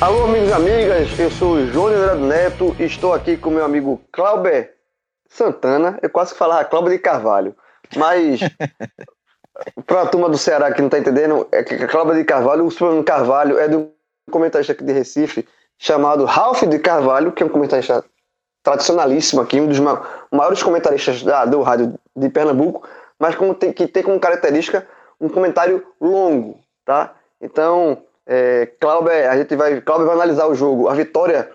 [0.00, 3.62] Alô, amigos e amigas, eu sou o João Oliveira Neto e estou aqui com meu
[3.62, 4.74] amigo Clauber
[5.28, 5.98] Santana.
[6.00, 7.54] Eu quase que falava Clauber de Carvalho,
[7.94, 8.40] mas
[9.84, 12.70] para a turma do Ceará que não está entendendo, é que Clauber de Carvalho, o
[12.70, 13.90] Superman Carvalho é de um
[14.30, 15.46] comentarista aqui de Recife
[15.78, 18.02] chamado Ralph de Carvalho, que é um comentarista
[18.62, 19.80] tradicionalíssimo aqui, um dos
[20.32, 22.88] maiores comentaristas da, do rádio de Pernambuco,
[23.18, 24.88] mas como tem, que tem como característica
[25.20, 27.14] um comentário longo, tá?
[27.38, 28.02] Então,
[28.32, 31.50] é, Cláudio, a gente vai, Cláudio vai analisar o jogo, a vitória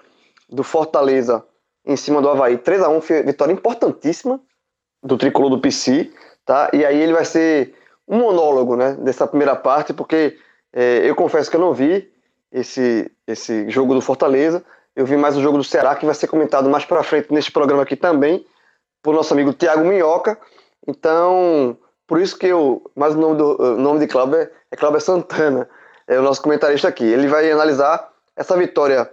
[0.49, 1.41] do Fortaleza
[1.85, 4.41] em cima do Havaí, 3 a 1 vitória importantíssima
[5.01, 6.11] do tricolor do PC,
[6.43, 6.69] tá?
[6.73, 7.73] E aí ele vai ser
[8.05, 10.37] um monólogo, né, dessa primeira parte, porque
[10.73, 12.11] é, eu confesso que eu não vi
[12.51, 14.61] esse, esse jogo do Fortaleza,
[14.97, 17.53] eu vi mais o jogo do Ceará, que vai ser comentado mais para frente neste
[17.53, 18.45] programa aqui também,
[19.01, 20.37] por nosso amigo Tiago Minhoca.
[20.85, 24.75] Então, por isso que eu, mas o nome, do, o nome de Cláudio é, é
[24.75, 25.69] Cláudio Santana
[26.07, 27.03] é o nosso comentarista aqui.
[27.03, 29.09] Ele vai analisar essa vitória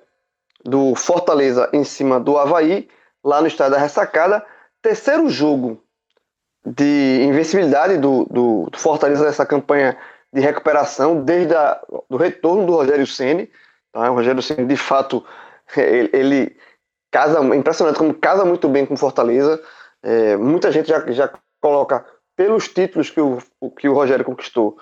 [0.65, 2.89] do Fortaleza em cima do Havaí,
[3.25, 4.45] lá no estádio da Ressacada.
[4.81, 5.83] Terceiro jogo
[6.65, 9.97] de invencibilidade do, do, do Fortaleza nessa campanha
[10.33, 11.55] de recuperação, desde
[12.09, 13.51] o retorno do Rogério Ceni.
[13.93, 14.11] Tá?
[14.11, 15.25] O Rogério Ceni, de fato,
[15.77, 16.57] ele, ele
[17.11, 19.63] casa, impressionante como casa muito bem com Fortaleza.
[20.03, 22.05] É, muita gente já, já coloca
[22.37, 23.39] pelos títulos que o,
[23.79, 24.79] que o Rogério conquistou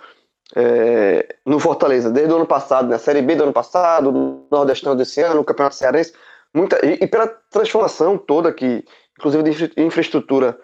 [0.57, 2.99] é, no Fortaleza desde o ano passado, na né?
[2.99, 6.13] Série B do ano passado, no Nordestão desse ano, no Campeonato Cearense,
[6.53, 8.85] muita, e, e, pela transformação toda que,
[9.19, 10.59] inclusive de infraestrutura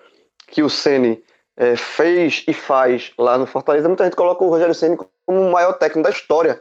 [0.48, 1.22] que o Ceni
[1.56, 5.52] é, fez e faz lá no Fortaleza, muita gente coloca o Rogério Ceni como o
[5.52, 6.60] maior técnico da história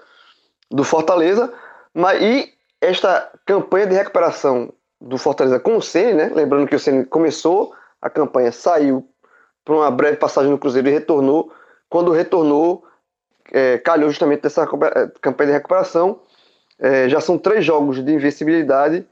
[0.72, 1.52] do Fortaleza,
[1.94, 6.31] mas e esta campanha de recuperação do Fortaleza com o Ceni, né?
[6.34, 9.08] Lembrando que o Ceni começou a campanha, saiu
[9.64, 11.52] para uma breve passagem no Cruzeiro e retornou.
[11.90, 12.84] Quando retornou,
[13.51, 16.19] é, calhou justamente dessa é, campanha de recuperação.
[16.79, 19.07] É, já são três jogos de invencibilidade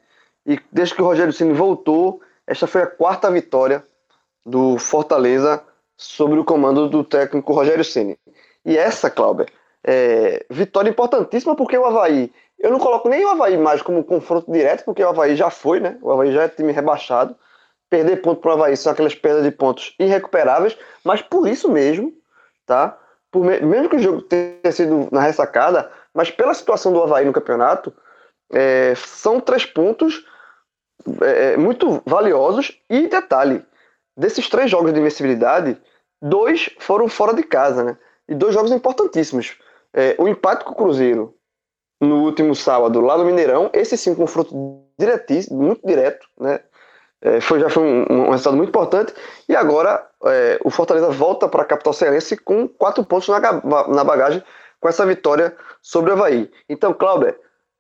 [0.46, 3.84] e desde que o Rogério Ceni voltou, esta foi a quarta vitória
[4.46, 5.64] do Fortaleza
[5.96, 8.18] sobre o comando do técnico Rogério Ceni.
[8.66, 9.46] E essa, Cláudia,
[9.84, 14.52] é vitória importantíssima porque o Havaí, eu não coloco nem o Havaí mais como confronto
[14.52, 15.98] direto, porque o Havaí já foi, né?
[16.02, 17.36] O Havaí já é time rebaixado.
[17.90, 22.14] Perder ponto para o Havaí são aquelas perdas de pontos irrecuperáveis, mas por isso mesmo,
[22.66, 22.98] tá?
[23.40, 27.94] Mesmo que o jogo tenha sido na ressacada, mas pela situação do Havaí no campeonato,
[28.52, 30.26] é, são três pontos
[31.22, 32.80] é, é, muito valiosos.
[32.90, 33.66] E detalhe:
[34.16, 35.78] desses três jogos de invencibilidade,
[36.22, 37.98] dois foram fora de casa, né?
[38.28, 39.58] E dois jogos importantíssimos.
[39.94, 41.36] É, o empate com o Cruzeiro
[42.02, 46.60] no último sábado, lá no Mineirão, esse sim, um confronto diretíssimo, muito direto, né?
[47.26, 49.14] É, foi, já foi um, um, resultado muito importante.
[49.48, 53.40] E agora é, o Fortaleza volta para a capital cearense com quatro pontos na,
[53.88, 54.44] na bagagem
[54.80, 56.52] com essa vitória sobre o Havaí.
[56.68, 57.34] Então, Cláudio,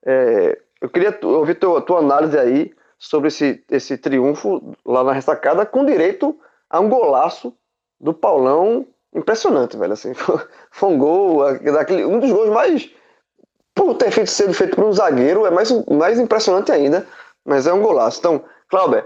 [0.05, 5.65] é, eu queria ouvir tua, tua análise aí sobre esse, esse triunfo lá na ressacada,
[5.65, 6.39] com direito
[6.69, 7.53] a um golaço
[7.99, 9.91] do Paulão impressionante, velho.
[9.91, 10.13] Assim,
[10.71, 12.89] foi um gol, daquele, um dos gols mais.
[13.75, 17.05] Por ter feito, sido feito por um zagueiro, é mais, mais impressionante ainda,
[17.43, 18.19] mas é um golaço.
[18.19, 19.03] Então, Cláudio,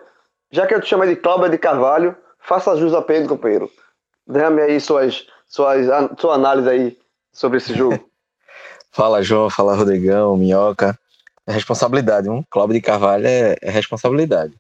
[0.52, 3.72] já que eu te chamei de Cláudio de Carvalho, faça jus a Pedro, companheiro.
[4.26, 5.88] Derrame aí suas, suas,
[6.20, 6.98] sua análise aí
[7.32, 8.10] sobre esse jogo.
[8.92, 9.50] fala, João.
[9.50, 10.98] Fala, Rodrigão, Minhoca.
[11.46, 12.30] É responsabilidade.
[12.30, 14.54] Um Cláudio de Carvalho é, é responsabilidade.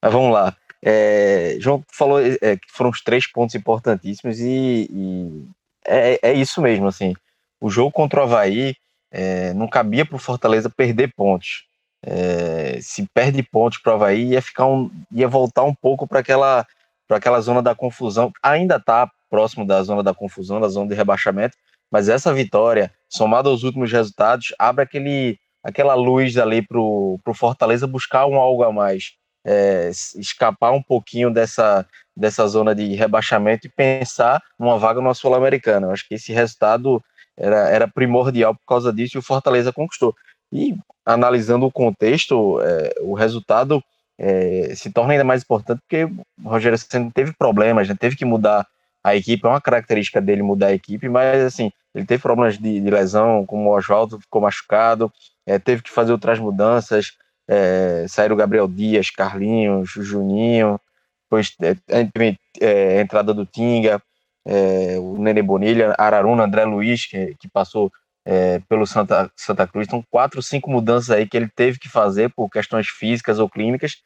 [0.00, 0.56] Mas vamos lá.
[0.82, 5.48] É, João falou é, que foram os três pontos importantíssimos e, e
[5.84, 7.14] é, é, isso mesmo, assim.
[7.60, 8.74] O jogo contra o Havaí
[9.10, 11.64] é, não cabia para o Fortaleza perder pontos
[12.02, 16.20] é, se perde pontos para o Havaí, ia, ficar um, ia voltar um pouco para
[16.20, 16.66] aquela,
[17.08, 18.32] aquela zona da confusão.
[18.42, 21.56] Ainda está próximo da zona da confusão, da zona de rebaixamento,
[21.90, 27.86] mas essa vitória, somada aos últimos resultados, abre aquele, aquela luz ali para o Fortaleza
[27.86, 29.12] buscar um algo a mais.
[29.42, 35.90] É, escapar um pouquinho dessa, dessa zona de rebaixamento e pensar numa vaga no Sul-Americana.
[35.90, 37.02] Acho que esse resultado
[37.36, 40.14] era, era primordial por causa disso e o Fortaleza conquistou.
[40.52, 43.82] E analisando o contexto, é, o resultado
[44.18, 47.96] é, se torna ainda mais importante porque o Rogério Senna teve problemas, né?
[47.98, 48.66] teve que mudar
[49.02, 52.80] a equipe, é uma característica dele mudar a equipe, mas assim, ele teve problemas de,
[52.80, 55.10] de lesão, como o Oswaldo ficou machucado,
[55.46, 57.16] é, teve que fazer outras mudanças,
[57.48, 60.78] é, saíram o Gabriel Dias, Carlinhos, Juninho,
[61.24, 61.76] depois é,
[62.60, 64.02] é, a entrada do Tinga,
[64.46, 67.90] é, o Nene Bonilha, Araruna, André Luiz, que, que passou
[68.30, 69.88] é, pelo Santa, Santa Cruz.
[69.88, 73.96] Então, quatro, cinco mudanças aí que ele teve que fazer por questões físicas ou clínicas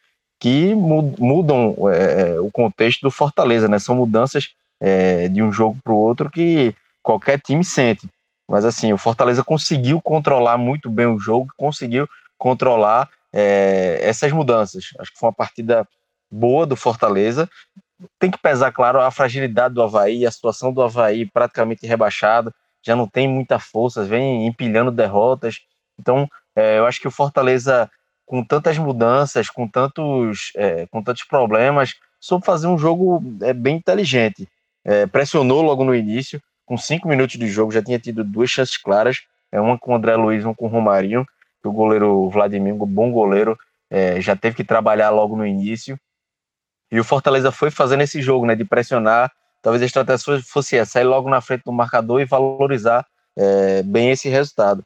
[0.40, 3.78] que mudam é, é, o contexto do Fortaleza, né?
[3.78, 8.08] São mudanças é, de um jogo para o outro que qualquer time sente.
[8.48, 14.84] Mas assim, o Fortaleza conseguiu controlar muito bem o jogo, conseguiu controlar é, essas mudanças.
[14.98, 15.86] Acho que foi uma partida
[16.30, 17.48] boa do Fortaleza.
[18.18, 22.94] Tem que pesar, claro, a fragilidade do Havaí, a situação do Havaí praticamente rebaixado, já
[22.94, 25.60] não tem muita força, vem empilhando derrotas.
[25.98, 27.90] Então, é, eu acho que o Fortaleza,
[28.26, 33.76] com tantas mudanças, com tantos, é, com tantos problemas, soube fazer um jogo é, bem
[33.76, 34.48] inteligente.
[34.84, 38.76] É, pressionou logo no início, com cinco minutos de jogo, já tinha tido duas chances
[38.76, 41.26] claras, é, uma com o André Luiz, uma com o Romarinho,
[41.62, 43.58] que o goleiro Vladimir, bom goleiro,
[43.90, 45.98] é, já teve que trabalhar logo no início.
[46.90, 49.32] E o Fortaleza foi fazendo esse jogo, né, de pressionar.
[49.64, 54.10] Talvez a estratégia fosse essa, sair logo na frente do marcador e valorizar é, bem
[54.10, 54.84] esse resultado.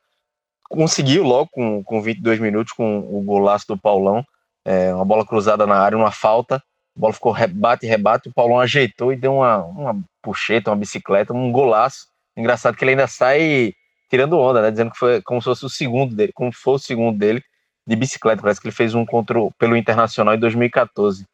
[0.71, 4.25] Conseguiu logo com, com 22 minutos, com o golaço do Paulão,
[4.65, 6.63] é, uma bola cruzada na área, uma falta.
[6.97, 8.29] A bola ficou rebate, rebate.
[8.29, 12.07] O Paulão ajeitou e deu uma, uma puxeta, uma bicicleta, um golaço.
[12.37, 13.73] Engraçado que ele ainda sai
[14.09, 14.71] tirando onda, né?
[14.71, 17.43] Dizendo que foi como se fosse o segundo dele, como fosse o segundo dele
[17.85, 18.43] de bicicleta.
[18.43, 21.25] Parece que ele fez um contra pelo Internacional em 2014.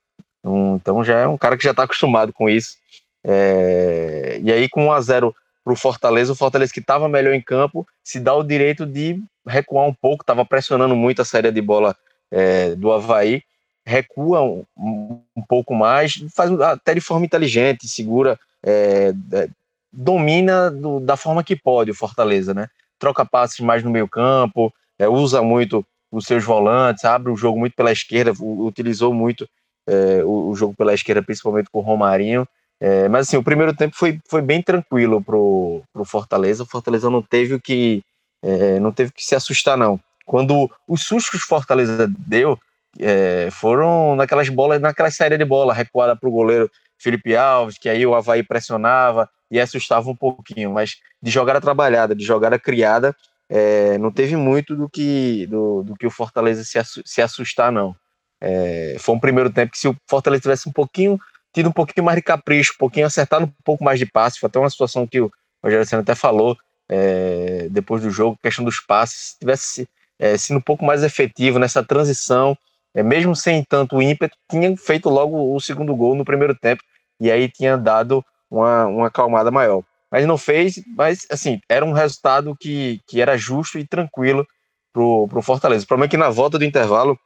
[0.43, 2.76] Um, então já é um cara que já está acostumado com isso.
[3.25, 5.35] É, e aí, com 1 a 0
[5.65, 9.23] para o Fortaleza, o Fortaleza que estava melhor em campo se dá o direito de
[9.47, 11.97] recuar um pouco, estava pressionando muito a saída de bola
[12.31, 13.43] é, do Havaí,
[13.87, 19.49] recua um, um, pouco mais, faz até de forma inteligente, segura, é, é
[19.93, 22.69] domina do, da forma que pode o Fortaleza, né?
[22.99, 27.59] Troca passes mais no meio campo, é, usa muito os seus volantes, abre o jogo
[27.59, 29.49] muito pela esquerda, utilizou muito
[29.87, 32.49] é, o, o, jogo pela esquerda, principalmente com o Romarinho.
[32.81, 36.62] É, mas assim, o primeiro tempo foi, foi bem tranquilo pro, pro Fortaleza.
[36.62, 38.03] O Fortaleza não teve que
[38.43, 39.99] é, não teve que se assustar não.
[40.26, 42.59] Quando os sustos que o Fortaleza deu
[42.99, 47.88] é, foram naquelas bolas, naquela série de bola recuada para o goleiro Felipe Alves, que
[47.88, 53.15] aí o Havaí pressionava, e assustava um pouquinho, mas de jogada trabalhada, de jogada criada,
[53.49, 57.94] é, não teve muito do que, do, do que o Fortaleza se, se assustar, não.
[58.41, 61.19] É, foi um primeiro tempo que se o Fortaleza tivesse um pouquinho,
[61.55, 64.49] tido um pouquinho mais de capricho, um pouquinho acertado um pouco mais de passe, foi
[64.49, 65.31] até uma situação que o
[65.62, 66.59] Rogério Senna até falou
[66.89, 71.59] é, depois do jogo, questão dos passes, se tivesse é, sido um pouco mais efetivo
[71.59, 72.59] nessa transição,
[72.93, 76.83] é, mesmo sem tanto ímpeto, tinha feito logo o segundo gol no primeiro tempo,
[77.21, 79.83] e aí tinha dado uma, uma acalmada maior.
[80.11, 84.47] Mas não fez, mas assim, era um resultado que, que era justo e tranquilo
[84.93, 85.85] pro, pro Fortaleza.
[85.85, 87.19] O problema é que na volta do intervalo,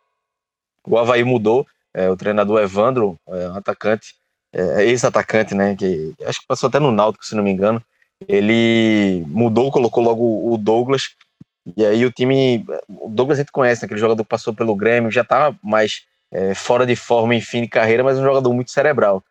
[0.86, 4.14] o Havaí mudou, é, o treinador Evandro, é, um atacante,
[4.52, 7.82] é, ex-atacante, né, que acho que passou até no Náutico, se não me engano,
[8.26, 11.14] ele mudou, colocou logo o Douglas,
[11.76, 14.74] e aí o time, o Douglas a gente conhece, né, aquele jogador que passou pelo
[14.74, 18.52] Grêmio, já tá mais é, fora de forma em fim de carreira, mas um jogador
[18.52, 19.22] muito cerebral.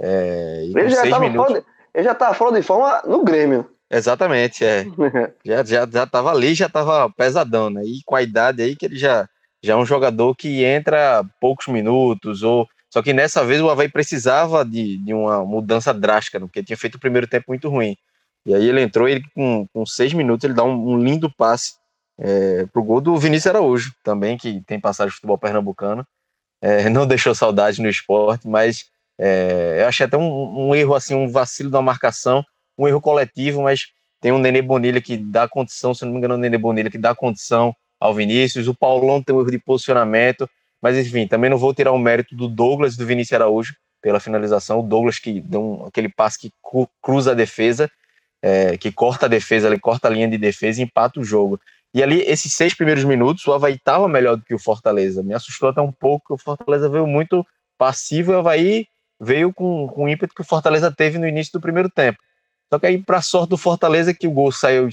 [0.00, 1.46] É, ele, já tava minutos...
[1.46, 3.68] fora de, ele já estava fora de forma no Grêmio.
[3.90, 4.84] Exatamente, é.
[5.44, 7.82] já, já, já tava ali, já tava pesadão, né?
[7.84, 9.28] E com a idade aí que ele já,
[9.62, 12.66] já é um jogador que entra poucos minutos, ou.
[12.88, 16.94] Só que nessa vez o Havaí precisava de, de uma mudança drástica, porque tinha feito
[16.94, 17.96] o primeiro tempo muito ruim.
[18.46, 21.74] E aí ele entrou, ele com, com seis minutos, ele dá um, um lindo passe
[22.18, 26.06] é, pro gol do Vinícius Araújo, também, que tem passagem de futebol pernambucano.
[26.62, 28.84] É, não deixou saudade no esporte, mas
[29.18, 32.44] é, eu achei até um, um, erro, assim, um vacilo da marcação,
[32.78, 33.88] um erro coletivo, mas
[34.20, 36.98] tem um Nenê Bonilha que dá condição, se não me engano, o Nenê Bonilha que
[36.98, 40.48] dá condição ao Vinícius, o Paulão tem um erro de posicionamento,
[40.80, 44.20] mas enfim, também não vou tirar o mérito do Douglas e do Vinícius Araújo pela
[44.20, 46.52] finalização, o Douglas que deu um, aquele passe que
[47.02, 47.90] cruza a defesa,
[48.42, 51.58] é, que corta a defesa, ele corta a linha de defesa e empata o jogo.
[51.92, 55.22] E ali, esses seis primeiros minutos, o Havaí estava melhor do que o Fortaleza.
[55.22, 57.44] Me assustou até um pouco, o Fortaleza veio muito
[57.78, 58.86] passivo e o Havaí
[59.18, 62.18] veio com, com o ímpeto que o Fortaleza teve no início do primeiro tempo.
[62.70, 64.88] Só que aí, para sorte do Fortaleza, que o gol saiu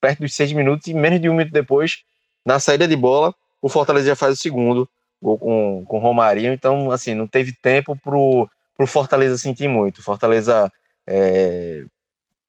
[0.00, 2.04] perto dos seis minutos e menos de um minuto depois,
[2.44, 4.88] na saída de bola, o Fortaleza já faz o segundo
[5.20, 6.52] gol com, com o Romarinho.
[6.52, 9.98] Então, assim, não teve tempo pro, pro Fortaleza sentir muito.
[9.98, 10.70] O Fortaleza
[11.06, 11.84] é,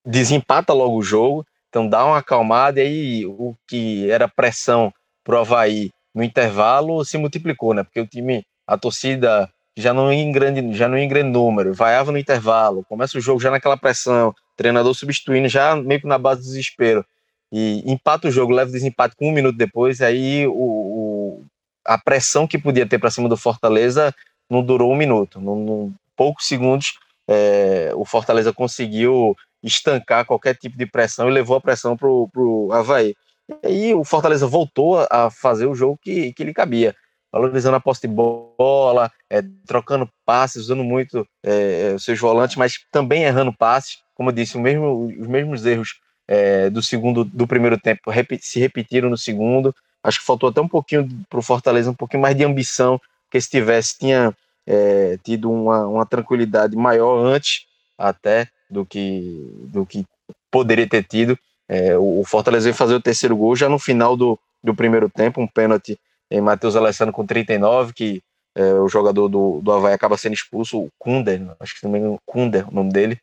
[0.06, 4.94] desempata logo o jogo, então dá uma acalmada e aí o que era pressão
[5.24, 7.84] pro Havaí no intervalo se multiplicou, né?
[7.84, 12.12] Porque o time, a torcida já não em grande, já não em grande número, vaiava
[12.12, 16.42] no intervalo, começa o jogo já naquela pressão, treinador substituindo já meio que na base
[16.42, 17.06] do desespero.
[17.52, 21.46] E empata o jogo, leva o desempate com um minuto depois, aí o, o
[21.86, 24.14] a pressão que podia ter para cima do Fortaleza
[24.50, 25.40] não durou um minuto.
[25.42, 31.62] Num, poucos segundos, é, o Fortaleza conseguiu estancar qualquer tipo de pressão e levou a
[31.62, 33.16] pressão para o Havaí.
[33.64, 36.96] E aí o Fortaleza voltou a fazer o jogo que, que lhe cabia
[37.32, 42.80] valorizando a posse de bola, é, trocando passes, usando muito é, os seus volantes, mas
[42.92, 44.00] também errando passes.
[44.16, 46.00] Como eu disse, mesmo, os mesmos erros
[46.32, 49.76] é, do segundo, do primeiro tempo se repetiram no segundo.
[50.04, 53.42] Acho que faltou até um pouquinho para o Fortaleza, um pouquinho mais de ambição, que
[53.42, 54.32] se tivesse, tinha
[54.68, 57.66] é, tido uma, uma tranquilidade maior antes
[57.98, 60.06] até do que, do que
[60.52, 61.38] poderia ter tido.
[61.68, 65.42] É, o Fortaleza veio fazer o terceiro gol já no final do, do primeiro tempo,
[65.42, 68.22] um pênalti em Matheus Alessandro com 39, que
[68.54, 72.20] é, o jogador do, do Havaí acaba sendo expulso, o Kunder, acho que também o
[72.24, 73.20] Kunder, o nome dele,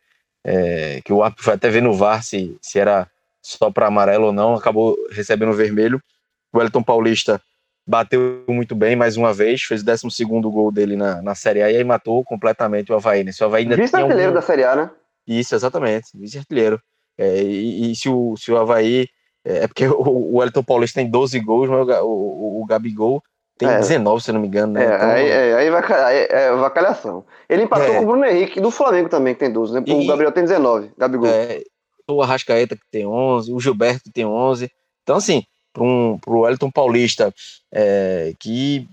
[0.47, 3.11] é, que o árbitro foi até ver no VAR se, se era
[3.43, 6.01] só para amarelo ou não, acabou recebendo vermelho.
[6.53, 7.43] O Wellington Paulista
[7.85, 11.71] bateu muito bem mais uma vez, fez o 12 gol dele na, na Série A
[11.71, 13.25] e aí matou completamente o Havaí.
[13.25, 13.33] Né?
[13.33, 14.91] Se o Havaí Vice-artilheiro da Série A, né?
[15.27, 16.81] Isso, exatamente, vice-artilheiro.
[17.19, 19.09] É, e, e, se, o, se o Havaí.
[19.45, 23.21] É, é porque o, o Wellington Paulista tem 12 gols, mas o, o, o Gabigol
[23.59, 23.79] tem é.
[23.79, 24.85] 19, se não me engano, né?
[24.85, 27.25] É, então, aí, é, aí vai, aí, é vacalhação.
[27.49, 27.99] Ele empatou é.
[27.99, 29.85] com o Bruno Henrique do Flamengo também, que tem 12, né?
[29.87, 31.29] O e, Gabriel tem 19, Gabigol.
[31.29, 31.63] É,
[32.09, 34.71] o Arrascaeta que tem 11, o Gilberto que tem 11.
[35.03, 37.35] Então, assim, para um, o Wellington Paulista,
[37.73, 38.89] é, que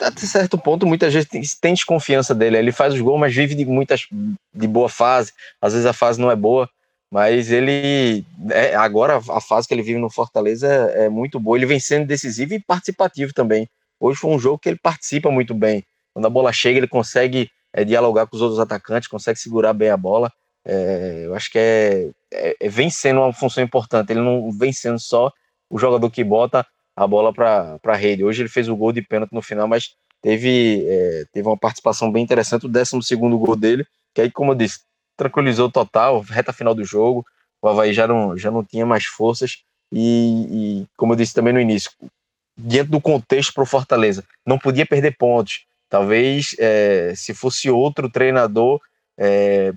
[0.00, 2.58] até certo ponto muitas vezes tem, tem desconfiança dele.
[2.58, 4.06] Ele faz os gols, mas vive de muitas
[4.52, 5.32] de boa fase.
[5.60, 6.68] Às vezes a fase não é boa,
[7.10, 11.56] mas ele é, agora a fase que ele vive no Fortaleza é, é muito boa.
[11.56, 13.68] Ele vem sendo decisivo e participativo também.
[14.00, 15.84] Hoje foi um jogo que ele participa muito bem.
[16.12, 19.90] Quando a bola chega, ele consegue é, dialogar com os outros atacantes, consegue segurar bem
[19.90, 20.32] a bola.
[20.64, 24.12] É, eu acho que é, é, é, vem sendo uma função importante.
[24.12, 25.32] Ele não vem sendo só
[25.70, 28.24] o jogador que bota a bola para a rede.
[28.24, 32.10] Hoje ele fez o gol de pênalti no final, mas teve, é, teve uma participação
[32.10, 32.66] bem interessante.
[32.66, 34.80] O 12 gol dele, que aí, como eu disse,
[35.16, 37.24] tranquilizou total, reta final do jogo.
[37.62, 39.58] O Havaí já não, já não tinha mais forças.
[39.92, 41.90] E, e como eu disse também no início,
[42.58, 44.24] dentro do contexto para o Fortaleza.
[44.44, 45.64] Não podia perder pontos.
[45.88, 48.80] Talvez, é, se fosse outro treinador,
[49.16, 49.72] é,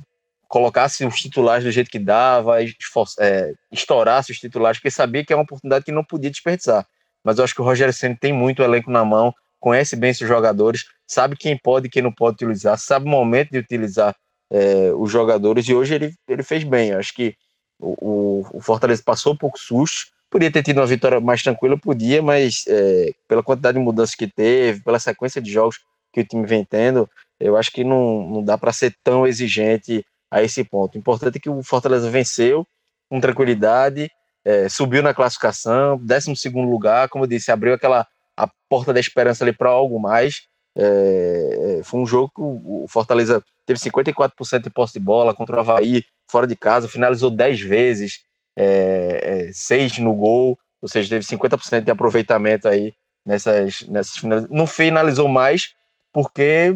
[0.48, 5.36] colocasse os titulares do jeito que dava, é, estourasse os titulares, porque sabia que é
[5.36, 6.86] uma oportunidade que não podia desperdiçar.
[7.24, 10.28] Mas eu acho que o Rogério Senna tem muito elenco na mão, conhece bem seus
[10.28, 14.16] jogadores, sabe quem pode e quem não pode utilizar, sabe o momento de utilizar
[14.52, 16.90] é, os jogadores, e hoje ele, ele fez bem.
[16.90, 17.36] Eu acho que
[17.80, 22.22] o, o, Fortaleza passou um pouco susto, Podia ter tido uma vitória mais tranquila, podia,
[22.24, 25.78] mas é, pela quantidade de mudanças que teve, pela sequência de jogos
[26.14, 27.08] que o time vem tendo,
[27.38, 30.96] eu acho que não, não dá para ser tão exigente a esse ponto.
[30.96, 32.66] O importante é que o Fortaleza venceu
[33.10, 34.10] com tranquilidade,
[34.46, 38.08] é, subiu na classificação, 12 lugar, como eu disse, abriu aquela
[38.38, 40.44] a porta da esperança ali para algo mais.
[40.78, 45.58] É, é, foi um jogo que o Fortaleza teve 54% de posse de bola contra
[45.58, 48.22] o Havaí, fora de casa, finalizou 10 vezes,
[48.56, 52.94] é, é, seis no gol, ou seja, teve 50% de aproveitamento aí
[53.26, 54.22] nessas, nessas.
[54.50, 55.74] Não finalizou mais
[56.12, 56.76] porque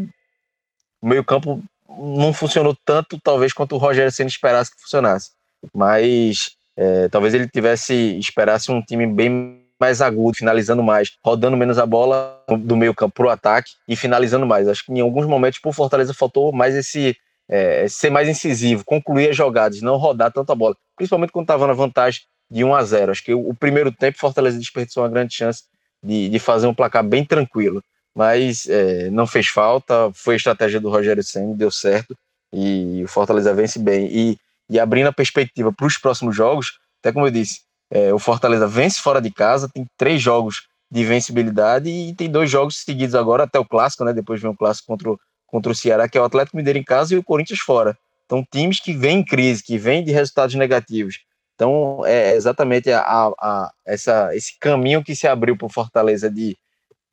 [1.01, 5.31] o meio-campo não funcionou tanto, talvez, quanto o Rogério Senna esperasse que funcionasse.
[5.73, 11.77] Mas é, talvez ele tivesse esperasse um time bem mais agudo, finalizando mais, rodando menos
[11.77, 14.67] a bola do meio campo para o ataque e finalizando mais.
[14.67, 17.15] Acho que em alguns momentos, por Fortaleza, faltou mais esse
[17.49, 21.73] é, ser mais incisivo, concluir as jogadas, não rodar tanta bola, principalmente quando estava na
[21.73, 23.11] vantagem de 1 a 0.
[23.11, 25.63] Acho que o, primeiro tempo Fortaleza desperdiçou uma grande chance
[26.03, 27.83] de, de fazer um placar bem tranquilo,
[28.15, 32.15] mas é, não fez falta, foi a estratégia do Rogério Senna, deu certo
[32.53, 34.07] e o Fortaleza vence bem.
[34.11, 34.37] E,
[34.69, 37.61] e abrindo a perspectiva para os próximos jogos, até como eu disse,
[37.91, 42.49] é, o Fortaleza vence fora de casa, tem três jogos de vencibilidade e tem dois
[42.49, 44.13] jogos seguidos agora, até o clássico, né?
[44.13, 45.19] Depois vem o clássico contra o
[45.55, 47.97] contra o Ceará, que é o Atlético Mineiro em casa e o Corinthians fora.
[48.25, 51.21] Então, times que vêm em crise, que vêm de resultados negativos.
[51.55, 56.29] Então, é exatamente a, a, a essa, esse caminho que se abriu para o Fortaleza
[56.29, 56.57] de,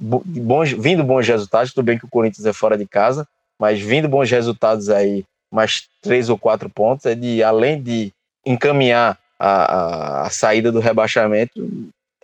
[0.00, 1.72] de, bons, vindo bons resultados.
[1.72, 5.84] Tudo bem que o Corinthians é fora de casa, mas vindo bons resultados aí, mais
[6.00, 8.12] três ou quatro pontos, é de, além de
[8.44, 11.52] encaminhar a, a, a saída do rebaixamento,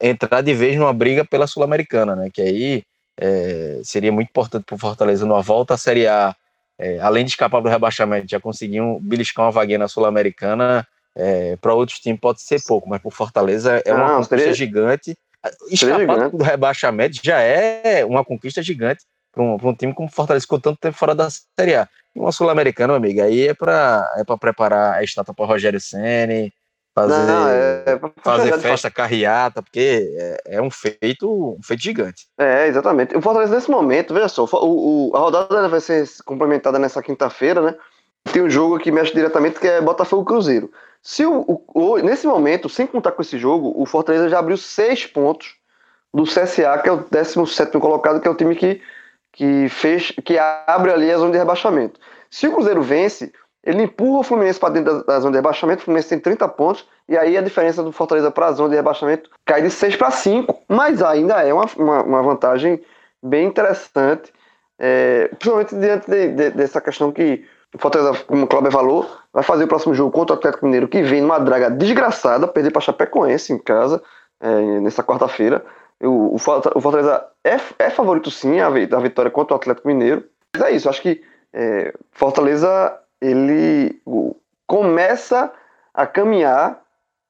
[0.01, 2.29] entrar de vez numa briga pela Sul-Americana, né?
[2.33, 2.83] Que aí
[3.19, 6.35] é, seria muito importante para o Fortaleza numa volta à Série A,
[6.79, 10.87] é, além de escapar do rebaixamento, já conseguiu beliscar uma vaguinha na Sul-Americana.
[11.17, 14.55] É, para outros times pode ser pouco, mas para o Fortaleza é uma conquista seria...
[14.55, 15.19] gigante.
[15.69, 16.37] Escapar gigante.
[16.37, 20.61] do rebaixamento já é uma conquista gigante para um, um, time como o Fortaleza ficou
[20.61, 21.89] tanto tempo fora da Série A.
[22.15, 26.53] E uma Sul-Americana, amiga, aí é para é preparar a estátua para Rogério Senni,
[27.01, 32.27] fazer, não, é, é fazer festa, carreata, porque é, é, um feito um feito gigante.
[32.39, 33.17] É, exatamente.
[33.17, 37.61] O Fortaleza, nesse momento, veja só, o, o a rodada vai ser complementada nessa quinta-feira,
[37.61, 37.75] né?
[38.33, 40.71] Tem um jogo que mexe diretamente, que é Botafogo Cruzeiro.
[41.03, 45.07] Se o, o, nesse momento, sem contar com esse jogo, o Fortaleza já abriu seis
[45.07, 45.57] pontos
[46.13, 48.81] do CSA, que é o 17 colocado, que é o time que,
[49.33, 52.01] que fez, que abre ali a zona de rebaixamento.
[52.31, 53.33] Se o Cruzeiro vence,
[53.69, 56.49] ele empurra o Fluminense para dentro da, da, zona de rebaixamento, o Fluminense tem 30
[56.49, 59.97] pontos, e aí a diferença do Fortaleza para a zona de rebaixamento cai de 6
[59.97, 62.81] para 5, mas ainda é uma, uma, uma vantagem
[63.23, 64.33] bem interessante,
[64.79, 67.45] é, principalmente diante de, de, dessa questão que
[67.75, 70.89] o Fortaleza, como o Cláudio falou, vai fazer o próximo jogo contra o Atlético Mineiro,
[70.89, 74.03] que vem numa draga desgraçada, perder para Chapecoense em casa,
[74.41, 75.63] é, nessa quarta-feira.
[76.01, 80.71] O, o, Fortaleza é, é favorito sim a, vitória contra o Atlético Mineiro, mas é
[80.71, 81.23] isso, acho que
[81.53, 84.01] é, Fortaleza ele
[84.67, 85.53] começa
[85.93, 86.81] a caminhar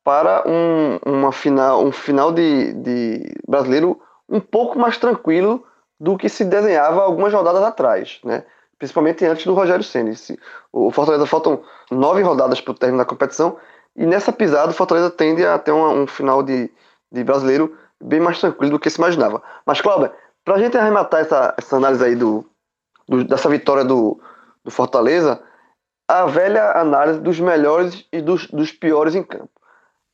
[0.04, 5.64] para um, uma final, um final de, de brasileiro um pouco mais tranquilo
[6.00, 8.44] do que se desenhava algumas rodadas atrás, né?
[8.78, 10.14] principalmente antes do Rogério Ceni.
[10.72, 13.56] O Fortaleza faltam nove rodadas para o término da competição
[13.96, 16.70] e nessa pisada o Fortaleza tende a ter um, um final de,
[17.10, 19.42] de brasileiro bem mais tranquilo do que se imaginava.
[19.66, 20.12] Mas, Cláudio,
[20.44, 22.44] para a gente arrematar essa, essa análise aí do,
[23.08, 24.20] do, dessa vitória do,
[24.64, 25.42] do Fortaleza,
[26.08, 29.50] a velha análise dos melhores e dos, dos piores em campo.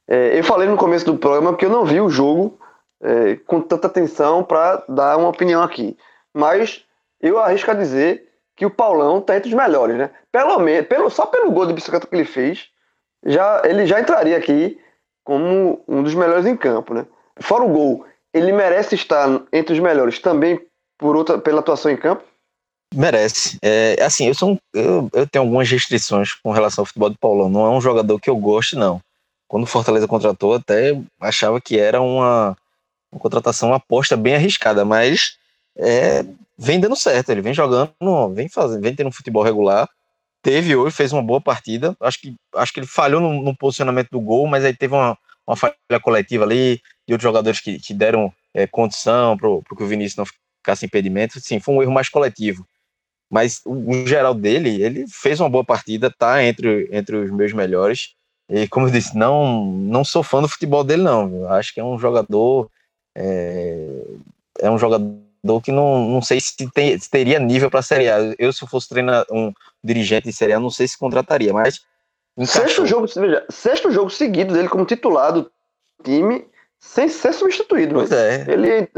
[0.09, 2.59] É, eu falei no começo do programa que eu não vi o jogo
[3.01, 5.97] é, com tanta atenção para dar uma opinião aqui.
[6.35, 6.85] Mas
[7.21, 10.11] eu arrisco a dizer que o Paulão está entre os melhores, né?
[10.31, 12.69] Pelo menos, pelo, só pelo gol de bicicleta que ele fez,
[13.25, 14.79] já, ele já entraria aqui
[15.25, 17.07] como um dos melhores em campo, né?
[17.41, 20.61] Fora o gol, ele merece estar entre os melhores também
[20.99, 22.23] por outra, pela atuação em campo?
[22.95, 23.59] Merece.
[23.61, 27.19] É, assim, eu, sou um, eu, eu tenho algumas restrições com relação ao futebol do
[27.19, 27.49] Paulão.
[27.49, 29.01] Não é um jogador que eu goste, não.
[29.49, 32.57] Quando o Fortaleza contratou, até achava que era uma,
[33.13, 35.37] uma contratação, uma aposta bem arriscada, mas
[35.77, 36.25] é,
[36.57, 37.31] vem dando certo.
[37.31, 37.93] Ele vem jogando,
[38.33, 39.89] vem fazendo, vem tendo um futebol regular.
[40.43, 41.97] Teve hoje, fez uma boa partida.
[42.01, 45.19] Acho que, acho que ele falhou no, no posicionamento do gol, mas aí teve uma,
[45.47, 49.87] uma falha coletiva ali, de outros jogadores que, que deram é, condição para que o
[49.87, 50.27] Vinícius não
[50.61, 51.41] ficasse impedimento.
[51.41, 52.67] Sim, foi um erro mais coletivo.
[53.35, 58.15] Mas o, geral dele, ele fez uma boa partida, tá entre, entre os meus melhores.
[58.49, 61.49] E como eu disse, não, não sou fã do futebol dele, não.
[61.49, 62.71] Acho que é um jogador.
[63.13, 63.89] É,
[64.61, 68.19] é um jogador que não, não sei se, tem, se teria nível para Série A.
[68.39, 71.81] Eu, se eu fosse treinar um dirigente de Série A, não sei se contrataria, mas.
[72.47, 75.51] Sexto jogo, veja, sexto jogo seguido dele como titular do
[76.05, 76.47] time,
[76.79, 77.97] sem ser substituído.
[77.97, 78.45] Pois é.
[78.49, 78.89] Ele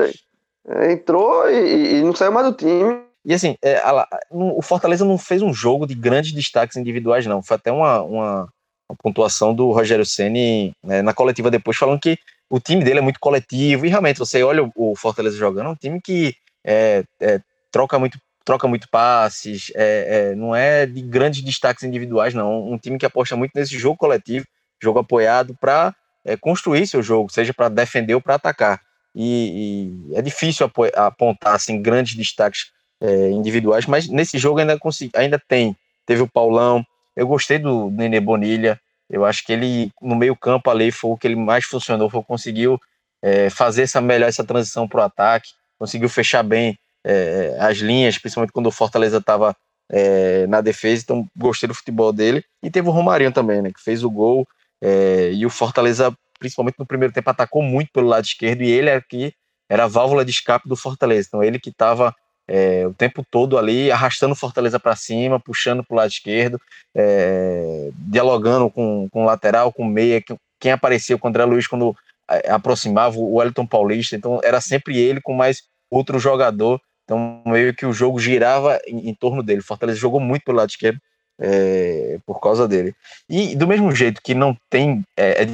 [0.92, 3.05] entrou e, e não saiu mais do time.
[3.26, 7.42] E assim, é, a, o Fortaleza não fez um jogo de grandes destaques individuais, não.
[7.42, 8.48] Foi até uma, uma,
[8.88, 12.16] uma pontuação do Rogério Ceni né, na coletiva depois, falando que
[12.48, 13.84] o time dele é muito coletivo.
[13.84, 17.40] E realmente, você olha o, Fortaleza jogando, é um time que é, é,
[17.72, 22.70] troca muito troca muito passes, é, é, não é de grandes destaques individuais, não.
[22.70, 24.46] Um time que aposta muito nesse jogo coletivo,
[24.80, 25.92] jogo apoiado, para
[26.24, 28.80] é, construir seu jogo, seja para defender ou para atacar.
[29.12, 32.66] E, e, é difícil apontar assim, grandes destaques
[33.00, 35.76] é, individuais, mas nesse jogo ainda, consegui, ainda tem.
[36.04, 40.70] Teve o Paulão, eu gostei do Nenê Bonilha, eu acho que ele, no meio campo
[40.70, 42.80] ali, foi o que ele mais funcionou, foi conseguiu
[43.22, 48.18] é, fazer essa melhor essa transição para o ataque, conseguiu fechar bem é, as linhas,
[48.18, 49.56] principalmente quando o Fortaleza estava
[49.90, 52.44] é, na defesa, então gostei do futebol dele.
[52.62, 54.46] E teve o Romarinho também, né, que fez o gol,
[54.82, 58.90] é, e o Fortaleza, principalmente no primeiro tempo, atacou muito pelo lado esquerdo, e ele
[58.90, 59.32] aqui
[59.68, 62.14] era a válvula de escape do Fortaleza, então ele que estava
[62.48, 66.60] é, o tempo todo ali, arrastando Fortaleza para cima, puxando para o lado esquerdo,
[66.94, 70.22] é, dialogando com, com o lateral, com o meia,
[70.60, 71.94] quem apareceu com o André Luiz quando
[72.30, 77.74] é, aproximava o Wellington Paulista, então era sempre ele com mais outro jogador, então meio
[77.74, 79.60] que o jogo girava em, em torno dele.
[79.60, 81.00] Fortaleza jogou muito pelo lado esquerdo
[81.38, 82.94] é, por causa dele.
[83.28, 85.48] E do mesmo jeito que não tem, é, é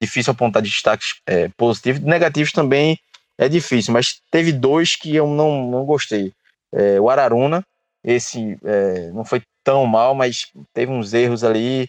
[0.00, 2.98] difícil apontar destaques é, positivos, negativos também
[3.38, 6.32] é difícil, mas teve dois que eu não, não gostei.
[6.72, 7.64] É, o Araruna,
[8.02, 11.88] esse é, não foi tão mal, mas teve uns erros ali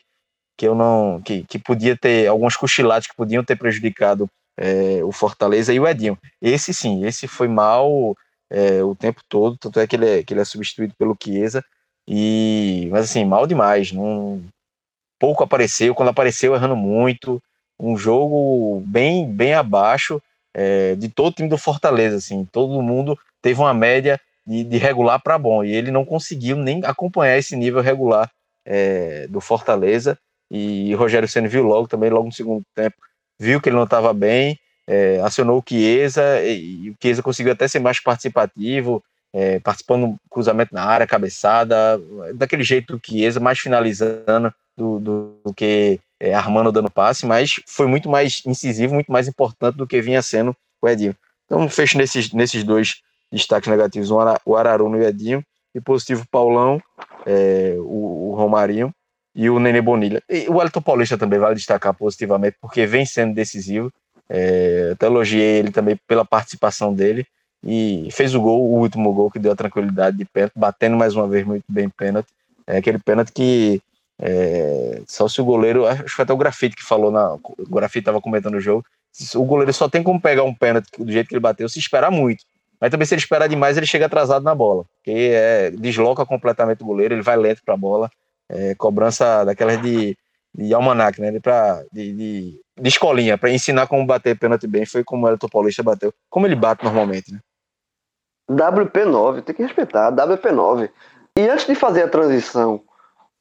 [0.58, 1.22] que eu não.
[1.24, 5.88] que, que podia ter, alguns cochilados que podiam ter prejudicado é, o Fortaleza e o
[5.88, 6.18] Edinho.
[6.42, 8.18] Esse sim, esse foi mal
[8.50, 11.64] é, o tempo todo, tanto é que ele é, que ele é substituído pelo Chiesa.
[12.08, 13.92] E, mas assim, mal demais.
[13.92, 14.42] Não,
[15.20, 17.42] pouco apareceu, quando apareceu errando muito.
[17.80, 20.20] Um jogo bem, bem abaixo
[20.54, 24.78] é, de todo o time do Fortaleza, assim, todo mundo teve uma média de, de
[24.78, 28.32] regular para bom, e ele não conseguiu nem acompanhar esse nível regular
[28.66, 30.18] é, do Fortaleza,
[30.50, 32.96] e o Rogério Senna viu logo também, logo no segundo tempo,
[33.40, 34.58] viu que ele não estava bem,
[34.88, 40.08] é, acionou o Chiesa, e, e, o Chiesa conseguiu até ser mais participativo, é, participando
[40.08, 42.00] do cruzamento na área, cabeçada,
[42.34, 47.56] daquele jeito do Chiesa, mais finalizando do, do, do que é, armando dando passe, mas
[47.68, 51.16] foi muito mais incisivo, muito mais importante do que vinha sendo o Edinho.
[51.46, 53.02] Então, fecho nesses, nesses dois
[53.32, 56.82] destaques negativos, o Araruna e o Edinho, e positivo Paulão,
[57.26, 58.94] é, o, o, Romarinho,
[59.36, 60.22] e o Nenê Bonilha.
[60.28, 63.92] E o Elton Paulista também vale destacar positivamente, porque vem sendo decisivo.
[64.30, 67.26] É, até elogiei ele também pela participação dele
[67.64, 71.16] e fez o gol, o último gol que deu a tranquilidade de pênalti, batendo mais
[71.16, 72.28] uma vez muito bem pênalti.
[72.66, 73.82] É aquele pênalti que
[74.20, 77.70] é, só se o goleiro, acho que foi até o Grafite que falou, na, o
[77.70, 78.86] Grafite estava comentando o jogo,
[79.36, 82.12] o goleiro só tem como pegar um pênalti do jeito que ele bateu se esperar
[82.12, 82.44] muito.
[82.80, 86.84] Mas também se ele esperar demais, ele chega atrasado na bola, porque é, desloca completamente
[86.84, 88.10] o goleiro, ele vai lento para a bola,
[88.50, 90.16] é, cobrança daquelas de,
[90.54, 94.86] de almanac, né, de, pra, de, de, de escolinha, para ensinar como bater pênalti bem,
[94.86, 97.34] foi como o Elton Paulista bateu, como ele bate normalmente.
[97.34, 97.40] Né?
[98.50, 100.90] WP9, tem que respeitar, WP9.
[101.38, 102.82] E antes de fazer a transição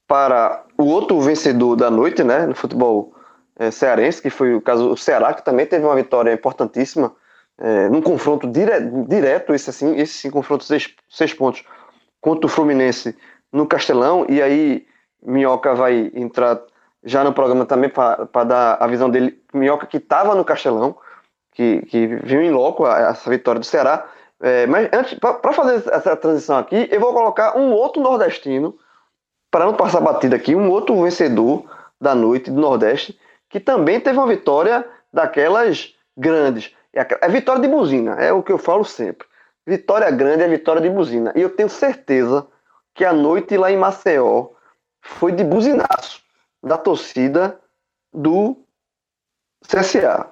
[0.07, 3.13] para o outro vencedor da noite, né, no futebol
[3.59, 7.13] é, cearense, que foi o caso do Ceará, que também teve uma vitória importantíssima,
[7.59, 8.73] é, num confronto dire,
[9.09, 11.65] direto, esse assim, esse sim, confronto seis, seis pontos
[12.21, 13.17] contra o Fluminense
[13.53, 14.87] no Castelão, e aí
[15.23, 16.61] Minhoca vai entrar
[17.03, 20.97] já no programa também para dar a visão dele, Minhoca que estava no Castelão,
[21.53, 24.07] que, que viu em loco essa vitória do Ceará,
[24.41, 28.77] é, mas antes, para fazer essa transição aqui, eu vou colocar um outro nordestino,
[29.57, 31.65] para não passar batida aqui, um outro vencedor
[31.99, 36.75] da noite do Nordeste, que também teve uma vitória daquelas grandes.
[36.93, 39.27] É, é vitória de buzina, é o que eu falo sempre.
[39.67, 41.33] Vitória grande é vitória de buzina.
[41.35, 42.47] E eu tenho certeza
[42.95, 44.49] que a noite lá em Maceió
[45.01, 46.21] foi de buzinaço
[46.63, 47.59] da torcida
[48.13, 48.59] do
[49.67, 50.29] CSA.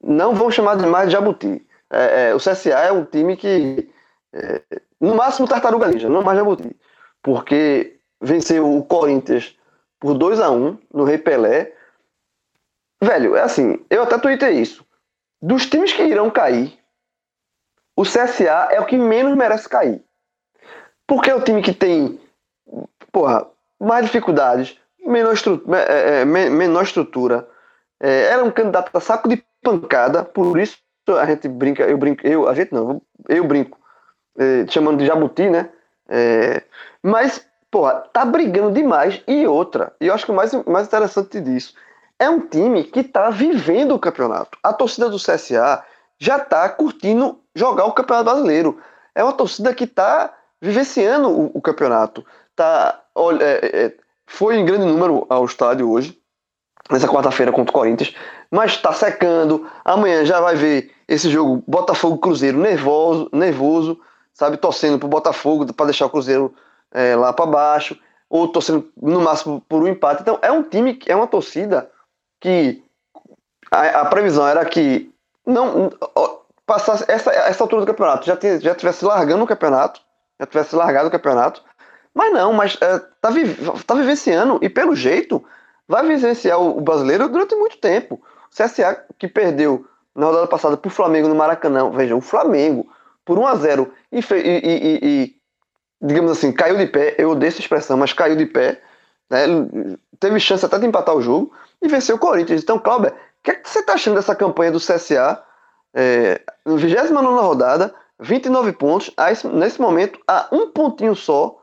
[0.00, 1.66] Não vão chamar de mais de Jabuti.
[1.90, 3.90] É, é, o CSA é um time que,
[4.32, 4.62] é,
[5.00, 6.76] no máximo, tartaruga ninja, não mais Jabuti.
[7.20, 9.56] Porque venceu o Corinthians
[9.98, 11.72] por 2 a 1 no Rei Pelé.
[13.02, 14.86] Velho, é assim, eu até tuitei isso.
[15.40, 16.78] Dos times que irão cair,
[17.96, 20.02] o CSA é o que menos merece cair.
[21.06, 22.20] Porque é o time que tem,
[23.10, 23.46] porra,
[23.78, 25.34] mais dificuldades, menor,
[25.74, 27.48] é, é, menor estrutura.
[28.00, 32.26] É, era um candidato a saco de pancada, por isso a gente brinca, eu brinco,
[32.26, 33.78] eu, a gente não, eu brinco,
[34.38, 35.68] é, chamando de jabuti, né?
[36.08, 36.62] É,
[37.02, 39.20] mas, porra, tá brigando demais.
[39.26, 41.74] E outra, e eu acho que o mais, mais interessante disso,
[42.18, 44.56] é um time que está vivendo o campeonato.
[44.62, 45.82] A torcida do CSA
[46.18, 48.78] já está curtindo jogar o Campeonato Brasileiro.
[49.12, 52.24] É uma torcida que está vivenciando o, o, campeonato.
[52.54, 53.94] Tá, olha, é, é,
[54.26, 56.16] foi em grande número ao estádio hoje,
[56.90, 58.14] nessa quarta-feira contra o Corinthians,
[58.50, 59.66] mas está secando.
[59.84, 63.98] Amanhã já vai ver esse jogo Botafogo Cruzeiro nervoso, nervoso,
[64.32, 66.54] sabe, torcendo para o Botafogo para deixar o Cruzeiro
[66.92, 70.22] é, lá para baixo, ou torcendo no máximo por um empate.
[70.22, 71.90] Então é um time, é uma torcida
[72.40, 72.82] que
[73.70, 75.12] a, a previsão era que
[75.46, 75.90] não
[76.66, 80.00] passasse essa, essa altura do campeonato, já, já tivesse largando o campeonato,
[80.40, 81.62] já tivesse largado o campeonato,
[82.14, 83.30] mas não, mas é, tá,
[83.86, 85.44] tá vivenciando e pelo jeito
[85.88, 88.20] vai vivenciar o, o brasileiro durante muito tempo.
[88.50, 92.86] O CSA que perdeu na rodada passada para o Flamengo no Maracanã, veja, o Flamengo
[93.24, 95.36] por 1 a 0 e, e, e, e,
[96.02, 98.80] digamos assim, caiu de pé, eu odeio essa expressão, mas caiu de pé,
[99.30, 99.46] né?
[100.18, 102.62] teve chance até de empatar o jogo, e venceu o Corinthians.
[102.62, 105.42] Então, Cláudio, o que, é que você está achando dessa campanha do CSA?
[105.94, 109.10] É, 29 rodada, 29 pontos,
[109.52, 111.60] nesse momento, há um pontinho só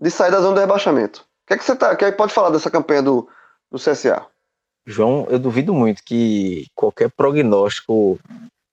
[0.00, 1.20] de sair da zona do rebaixamento.
[1.20, 3.28] O que, é que você tá, que é pode falar dessa campanha do,
[3.70, 4.26] do CSA?
[4.86, 8.18] João, eu duvido muito que qualquer prognóstico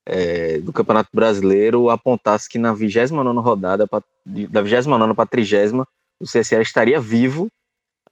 [0.06, 3.88] é, do Campeonato Brasileiro apontasse que na 29 rodada,
[4.25, 5.88] pra, da 29 para a 30,
[6.19, 7.49] o CSA estaria vivo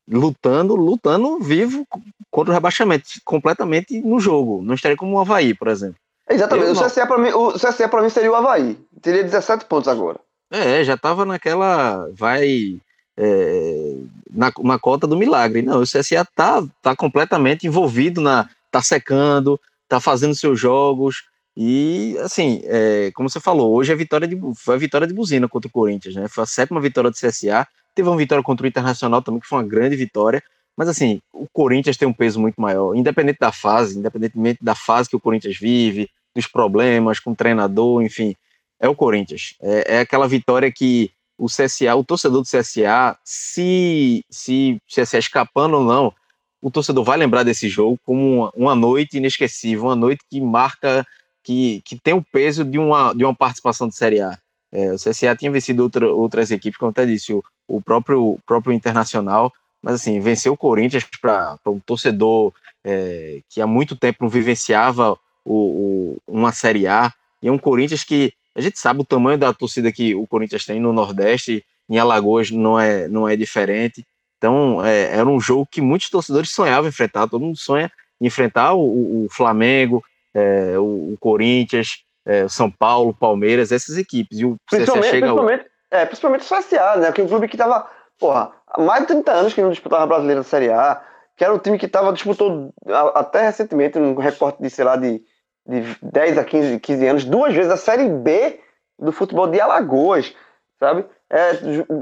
[0.08, 1.86] lutando, lutando vivo
[2.30, 4.62] contra o rebaixamento, completamente no jogo.
[4.62, 5.96] Não estaria como o Havaí, por exemplo.
[6.30, 6.68] Exatamente.
[6.68, 8.78] Eu o CSA para mim, o CSA para mim seria o Havaí.
[9.02, 10.20] Teria 17 pontos agora.
[10.52, 12.80] É, já estava naquela vai
[13.18, 13.96] é,
[14.30, 15.62] na, na cota do milagre.
[15.62, 21.24] Não, o CSA tá tá completamente envolvido na tá secando, tá fazendo seus jogos
[21.56, 25.48] e assim, é, como você falou, hoje é vitória de foi a vitória de buzina
[25.48, 26.28] contra o Corinthians, né?
[26.28, 29.60] Foi a sétima vitória do CSA Teve uma vitória contra o Internacional também, que foi
[29.60, 30.42] uma grande vitória.
[30.78, 35.10] Mas assim, o Corinthians tem um peso muito maior, independente da fase, independentemente da fase
[35.10, 38.36] que o Corinthians vive, dos problemas com o treinador, enfim,
[38.80, 39.56] é o Corinthians.
[39.62, 45.78] É, é aquela vitória que o CSA, o torcedor do CSA, se, se CSA escapando
[45.78, 46.14] ou não,
[46.62, 51.06] o torcedor vai lembrar desse jogo como uma, uma noite inesquecível, uma noite que marca,
[51.44, 54.38] que, que tem o peso de uma, de uma participação de Série A.
[54.72, 58.74] É, o CSA tinha vencido outra, outras equipes, como até disse, o, o próprio, próprio
[58.74, 59.52] Internacional,
[59.82, 65.18] mas assim, venceu o Corinthians para um torcedor é, que há muito tempo não vivenciava
[65.44, 69.38] o, o, uma Série A, e é um Corinthians que a gente sabe o tamanho
[69.38, 74.06] da torcida que o Corinthians tem no Nordeste, em Alagoas não é, não é diferente,
[74.38, 77.28] Então, é, era um jogo que muitos torcedores sonhavam enfrentar.
[77.28, 83.72] Todo mundo sonha enfrentar o, o Flamengo, é, o, o, Corinthians, é, São Paulo, Palmeiras,
[83.72, 84.40] essas equipes.
[84.40, 86.00] E o principalmente, chega principalmente, ao...
[86.00, 87.12] é, principalmente o CSA, né?
[87.12, 87.88] Que é um clube que estava,
[88.20, 91.02] porra, há mais de 30 anos que não disputava a brasileira da Série A,
[91.36, 92.74] que era um time que estava disputou
[93.16, 95.24] até recentemente, num recorte de, sei lá, de,
[95.68, 98.60] de 10 a 15, 15 anos, duas vezes a Série B
[99.00, 100.36] do futebol de Alagoas,
[100.80, 101.06] sabe?
[101.30, 101.54] É,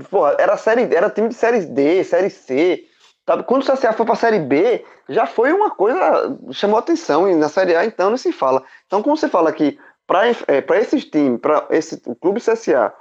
[0.10, 2.89] porra, era, série, era time de Série D, Série C.
[3.30, 3.44] Sabe?
[3.44, 7.36] Quando o CSA foi para a Série B, já foi uma coisa, chamou atenção, e
[7.36, 8.64] na Série A então não se fala.
[8.88, 10.34] Então, como você fala que para é,
[10.80, 12.92] esses times, para esse o Clube CSA,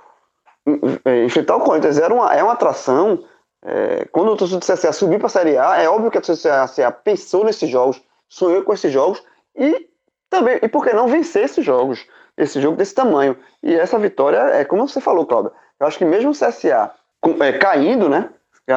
[1.07, 3.25] é, enfrentar o Corinthians era uma, é uma atração.
[3.65, 6.21] É, quando o torcedor do CSA subir para a Série A, é óbvio que o
[6.21, 9.25] CSA pensou nesses jogos, sonhou com esses jogos
[9.57, 9.89] e
[10.29, 13.35] também, e por que não vencer esses jogos, esse jogo desse tamanho?
[13.63, 15.53] E essa vitória é como você falou, Cláudio.
[15.81, 16.93] Eu acho que mesmo o CSA
[17.41, 18.29] é, caindo, né?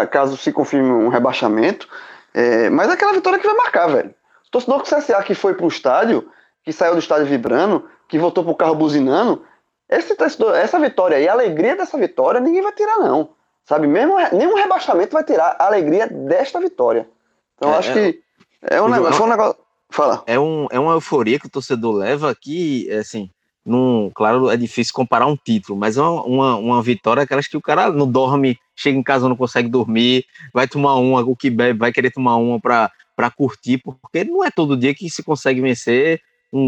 [0.10, 1.88] Caso se confirme um rebaixamento,
[2.34, 4.10] é, mas é aquela vitória que vai marcar, velho.
[4.48, 6.30] O torcedor do CSA que foi pro estádio,
[6.64, 9.44] que saiu do estádio vibrando, que voltou pro carro buzinando,
[9.90, 10.16] esse
[10.56, 13.32] essa vitória e a alegria dessa vitória, ninguém vai tirar, não.
[13.66, 13.88] Sabe?
[13.88, 17.08] Mesmo, nenhum rebaixamento vai tirar a alegria desta vitória.
[17.56, 18.22] Então, é, acho que
[18.62, 19.58] é um, negócio, um negócio.
[19.90, 20.24] Fala.
[20.26, 23.30] É, um, é uma euforia que o torcedor leva que, assim,
[23.66, 27.58] num, claro, é difícil comparar um título, mas é uma, uma, uma vitória aquelas que
[27.58, 31.50] o cara não dorme, chega em casa não consegue dormir, vai tomar uma, o que
[31.50, 35.62] bebe, vai querer tomar uma para curtir, porque não é todo dia que se consegue
[35.62, 36.20] vencer
[36.52, 36.60] um,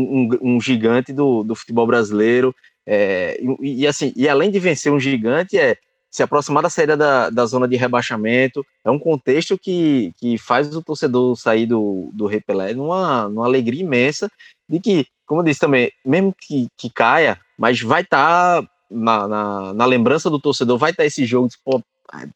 [0.41, 2.55] um, um gigante do, do futebol brasileiro.
[2.85, 5.77] É, e, e, assim, e além de vencer um gigante, é
[6.11, 8.63] se aproximar da saída da, da zona de rebaixamento.
[8.85, 13.81] É um contexto que, que faz o torcedor sair do, do Repelé numa, numa alegria
[13.81, 14.29] imensa
[14.69, 19.27] de que como eu disse também, mesmo que, que caia, mas vai estar tá na,
[19.27, 21.49] na, na, lembrança do torcedor, vai estar tá esse jogo.
[21.65, 21.81] Pô,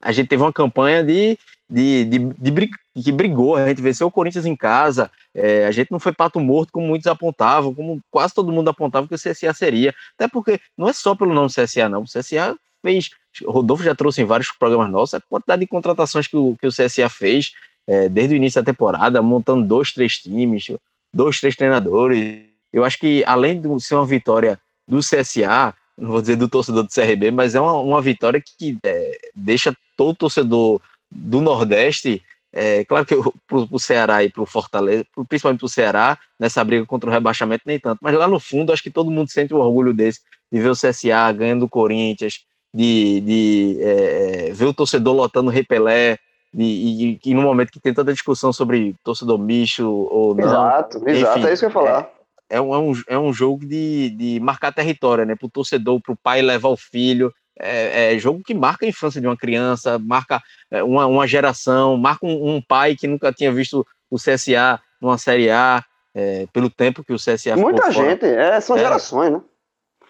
[0.01, 1.37] a gente teve uma campanha de,
[1.69, 2.71] de, de, de,
[3.03, 6.39] que brigou, a gente venceu o Corinthians em casa, é, a gente não foi pato
[6.39, 9.93] morto como muitos apontavam, como quase todo mundo apontava que o CSA seria.
[10.15, 12.01] Até porque não é só pelo nome do CSA, não.
[12.01, 13.11] O CSA fez.
[13.45, 16.71] Rodolfo já trouxe em vários programas nossos a quantidade de contratações que o, que o
[16.71, 17.51] CSA fez
[17.85, 20.65] é, desde o início da temporada, montando dois, três times,
[21.13, 26.21] dois, três treinadores eu acho que além de ser uma vitória do CSA, não vou
[26.21, 30.79] dizer do torcedor do CRB, mas é uma, uma vitória que é, deixa todo torcedor
[31.09, 32.21] do Nordeste,
[32.53, 33.15] é, claro que
[33.47, 37.13] para o Ceará e para o Fortaleza, principalmente para o Ceará, nessa briga contra o
[37.13, 40.21] rebaixamento, nem tanto, mas lá no fundo, acho que todo mundo sente o orgulho desse,
[40.51, 45.53] de ver o CSA ganhando o Corinthians, de, de é, ver o torcedor lotando o
[45.53, 46.17] Repelé,
[46.53, 50.45] e, e, e, no momento que tem tanta discussão sobre torcedor misto ou não.
[50.45, 52.16] Exato, exato, Enfim, é isso que eu ia falar.
[52.49, 55.35] É, um, é um, é um jogo de, de marcar território, né?
[55.35, 57.33] Para o torcedor, para o pai levar o filho.
[57.59, 61.97] É, é, jogo que marca a infância de uma criança, marca é, uma, uma geração,
[61.97, 65.83] marca um, um, pai que nunca tinha visto o CSA numa Série A,
[66.13, 68.79] é, pelo tempo que o CSA Muita gente, é, são é.
[68.79, 69.41] gerações, né?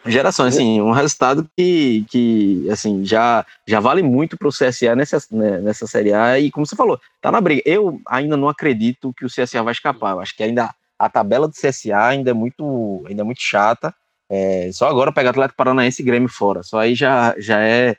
[0.06, 5.18] Gerações, assim, um resultado que, que assim, já, já vale muito para o CSA nessa,
[5.32, 7.62] né, nessa Série A e, como você falou, tá na briga.
[7.66, 11.48] Eu ainda não acredito que o CSA vai escapar, eu acho que ainda a tabela
[11.48, 13.94] do CSA ainda é muito, ainda é muito chata.
[14.30, 16.64] É, só agora pega Atlético Paranaense e Grêmio fora.
[16.64, 17.96] Só aí já, já é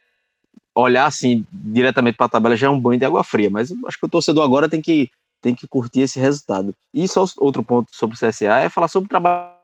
[0.74, 3.50] olhar assim diretamente para a tabela já é um banho de água fria.
[3.50, 6.74] Mas acho que o torcedor agora tem que, tem que curtir esse resultado.
[6.92, 9.56] E só outro ponto sobre o CSA é falar sobre o trabalho.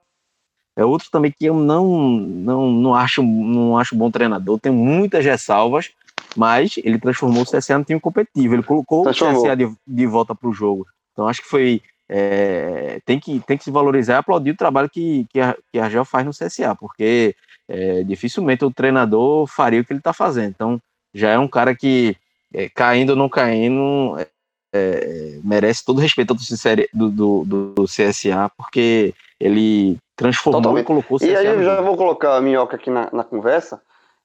[0.77, 4.59] É outro também que eu não, não, não, acho, não acho bom treinador.
[4.59, 5.91] Tem muitas ressalvas,
[6.37, 8.55] mas ele transformou o CSA num time competitivo.
[8.55, 10.87] Ele colocou o CSA de, de volta para o jogo.
[11.13, 14.91] Então acho que foi é, tem, que, tem que se valorizar e aplaudir o trabalho
[14.91, 17.35] que, que, a, que a Argel faz no CSA, porque
[17.69, 20.51] é, dificilmente o treinador faria o que ele está fazendo.
[20.51, 20.81] Então,
[21.13, 22.17] já é um cara que,
[22.53, 24.29] é, caindo ou não caindo, é,
[24.75, 30.85] é, merece todo o respeito do, do, do, do, CSA, porque ele transformou Totalmente.
[30.85, 31.31] e colocou o CSA.
[31.31, 33.81] E aí eu já vou colocar a minhoca aqui na, na conversa,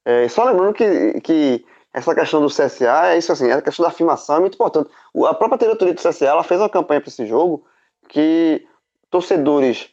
[0.05, 3.89] é, só lembrando que, que essa questão do CSA é isso assim, a questão da
[3.89, 4.89] afirmação é muito importante.
[5.27, 7.65] A própria diretoria do CSA ela fez uma campanha para esse jogo
[8.07, 8.65] que
[9.09, 9.89] torcedores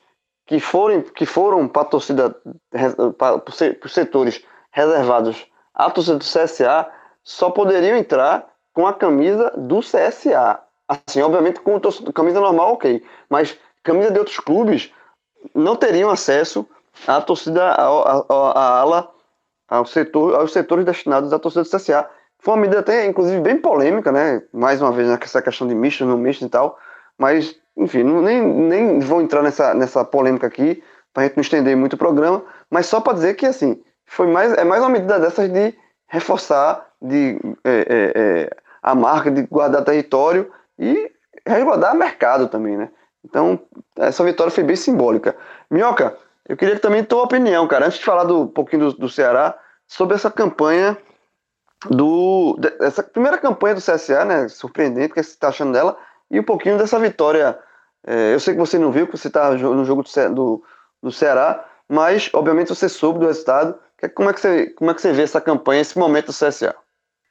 [0.46, 2.36] que forem que foram para a torcida
[3.18, 3.42] para
[3.84, 6.86] os setores reservados à torcida do CSA
[7.24, 10.60] só poderiam entrar com a camisa do CSA.
[10.86, 11.80] Assim, obviamente com
[12.12, 14.92] camisa normal, ok, mas camisa de outros clubes
[15.54, 16.68] não teriam acesso
[17.06, 19.15] à torcida, à ala
[19.68, 22.08] ao setor, aos setores destinados à torcida do CSA.
[22.38, 24.42] Foi uma medida até, inclusive, bem polêmica, né?
[24.52, 26.78] Mais uma vez, nessa questão de misto, não misto e tal.
[27.18, 31.42] Mas, enfim, não, nem, nem vou entrar nessa, nessa polêmica aqui, para a gente não
[31.42, 34.90] estender muito o programa, mas só para dizer que, assim, foi mais, é mais uma
[34.90, 35.74] medida dessas de
[36.06, 38.50] reforçar, de é, é, é,
[38.82, 41.10] a marca de guardar território e
[41.44, 42.90] resguardar mercado também, né?
[43.24, 43.58] Então,
[43.96, 45.34] essa vitória foi bem simbólica.
[45.70, 46.16] Minhoca,
[46.48, 49.58] eu queria também tua opinião, cara, antes de falar do, um pouquinho do, do Ceará,
[49.86, 50.96] sobre essa campanha
[51.90, 52.58] do.
[52.80, 54.48] Essa primeira campanha do CSA, né?
[54.48, 55.96] Surpreendente, o que você está achando dela,
[56.30, 57.58] e um pouquinho dessa vitória.
[58.06, 60.62] É, eu sei que você não viu, que você está no jogo do, do,
[61.02, 63.76] do Ceará, mas obviamente você soube do resultado.
[64.14, 66.74] Como é que você, como é que você vê essa campanha, esse momento do CSA?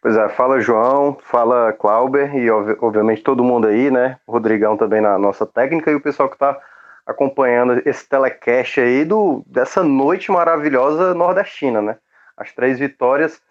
[0.02, 4.18] Pois é, fala João, fala Clauber e obviamente todo mundo aí, né?
[4.28, 6.60] O Rodrigão também na nossa técnica e o pessoal que está
[7.06, 11.98] acompanhando esse telecast aí do, dessa noite maravilhosa nordestina, né?
[12.36, 13.42] As três vitórias.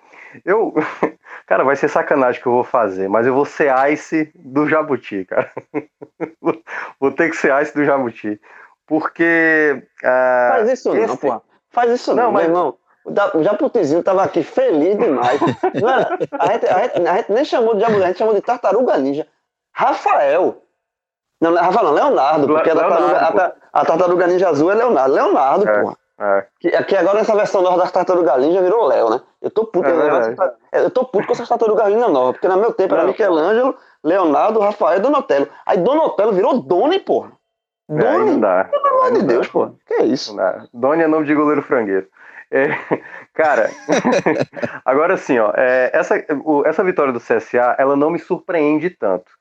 [0.44, 0.74] Eu,
[1.46, 5.24] cara, vai ser sacanagem que eu vou fazer, mas eu vou ser Ice do Jabuti,
[5.24, 5.52] cara.
[6.98, 8.40] vou ter que ser Ice do Jabuti.
[8.86, 9.82] Porque.
[10.02, 11.06] Uh, Faz isso esse...
[11.06, 11.42] não, pô.
[11.70, 12.42] Faz isso não, não mas...
[12.42, 12.78] meu irmão.
[13.34, 15.38] O Jabutizinho tava aqui feliz demais.
[15.74, 18.40] Era, a, gente, a, gente, a gente nem chamou de Jabuti, a gente chamou de
[18.40, 19.26] Tartaruga Ninja.
[19.72, 20.63] Rafael.
[21.44, 25.14] Não, Rafael não, Leonardo, porque Leonardo, a, tartaruga, a, a, tartaruga Ninja Azul é Leonardo.
[25.14, 25.96] Leonardo, é, porra.
[26.18, 26.46] É.
[26.60, 29.20] Que, que agora nessa versão nova das tartaruga ninja virou Léo, né?
[29.42, 32.72] Eu tô puto, é eu, tô puto com essas tartarugas ninja novas, porque no meu
[32.72, 35.48] tempo era Michelangelo, Leonardo, Rafael e Donatello.
[35.66, 37.32] Aí Donatello virou Doni, porra.
[37.90, 38.30] É, Doni?
[38.30, 38.64] não dá.
[38.64, 39.70] Pelo amor de Deus, pô.
[39.86, 40.36] Que é isso?
[40.72, 42.06] Doni é nome de goleiro frangueiro.
[42.50, 42.68] É,
[43.34, 43.68] cara,
[44.84, 49.32] agora sim, ó, é, essa, o, essa vitória do CSA, ela não me surpreende tanto.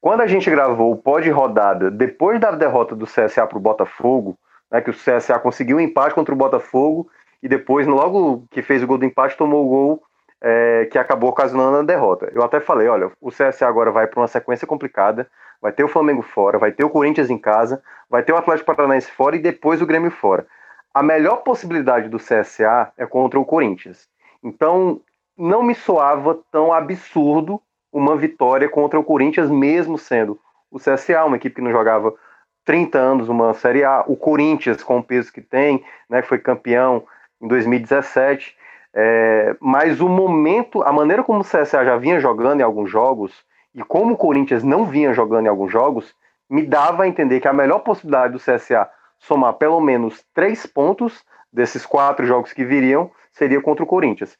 [0.00, 4.38] Quando a gente gravou o pod rodada depois da derrota do CSA para o Botafogo,
[4.70, 7.08] né, que o CSA conseguiu um empate contra o Botafogo
[7.42, 10.02] e depois, logo que fez o gol do empate, tomou o gol
[10.40, 12.30] é, que acabou ocasionando a derrota.
[12.34, 15.28] Eu até falei, olha, o CSA agora vai para uma sequência complicada,
[15.60, 18.74] vai ter o Flamengo fora, vai ter o Corinthians em casa, vai ter o Atlético
[18.74, 20.46] Paranaense fora e depois o Grêmio fora.
[20.94, 24.08] A melhor possibilidade do CSA é contra o Corinthians.
[24.42, 25.00] Então,
[25.36, 27.60] não me soava tão absurdo
[27.92, 30.38] uma vitória contra o Corinthians, mesmo sendo
[30.70, 32.14] o CSA, uma equipe que não jogava
[32.64, 37.04] 30 anos uma Série A, o Corinthians com o peso que tem, né, foi campeão
[37.40, 38.56] em 2017,
[38.92, 43.32] é, mas o momento, a maneira como o CSA já vinha jogando em alguns jogos
[43.74, 46.14] e como o Corinthians não vinha jogando em alguns jogos,
[46.48, 51.24] me dava a entender que a melhor possibilidade do CSA somar pelo menos três pontos
[51.52, 54.36] desses quatro jogos que viriam seria contra o Corinthians.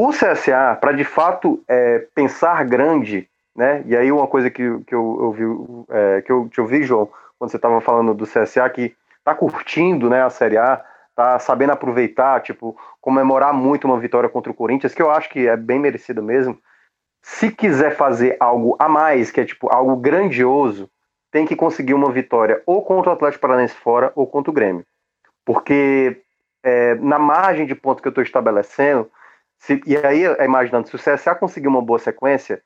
[0.00, 3.82] O CSA, para de fato é, pensar grande, né?
[3.84, 5.42] E aí uma coisa que, que eu, vi,
[5.90, 10.08] é, que eu te ouvi, João, quando você estava falando do CSA, que tá curtindo,
[10.08, 10.84] né, a Série A,
[11.16, 15.48] tá sabendo aproveitar, tipo, comemorar muito uma vitória contra o Corinthians, que eu acho que
[15.48, 16.56] é bem merecido mesmo.
[17.20, 20.88] Se quiser fazer algo a mais, que é tipo algo grandioso,
[21.32, 24.86] tem que conseguir uma vitória ou contra o Atlético Paranaense fora ou contra o Grêmio.
[25.44, 26.22] Porque
[26.62, 29.10] é, na margem de ponto que eu estou estabelecendo,
[29.58, 32.62] se, e aí, imaginando, se o CSA conseguir uma boa sequência,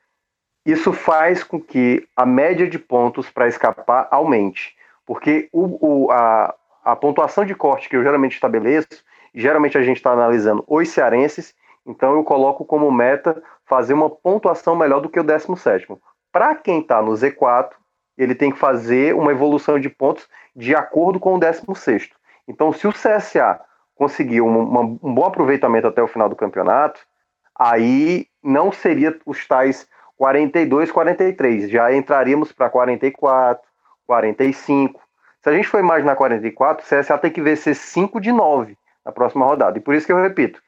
[0.65, 4.75] isso faz com que a média de pontos para escapar aumente.
[5.05, 9.03] Porque o, o, a, a pontuação de corte que eu geralmente estabeleço,
[9.33, 11.53] geralmente a gente está analisando os cearenses,
[11.85, 15.87] então eu coloco como meta fazer uma pontuação melhor do que o 17.
[16.31, 17.71] Para quem está no Z4,
[18.17, 22.09] ele tem que fazer uma evolução de pontos de acordo com o 16.
[22.47, 23.59] Então, se o CSA
[23.95, 27.01] conseguiu um, um bom aproveitamento até o final do campeonato,
[27.57, 31.69] aí não seria os tais 42, 43.
[31.69, 33.63] Já entraríamos para 44,
[34.05, 35.01] 45.
[35.41, 39.11] Se a gente for imaginar 44, o CSA tem que vencer 5 de 9 na
[39.11, 39.77] próxima rodada.
[39.77, 40.61] E por isso que eu repito,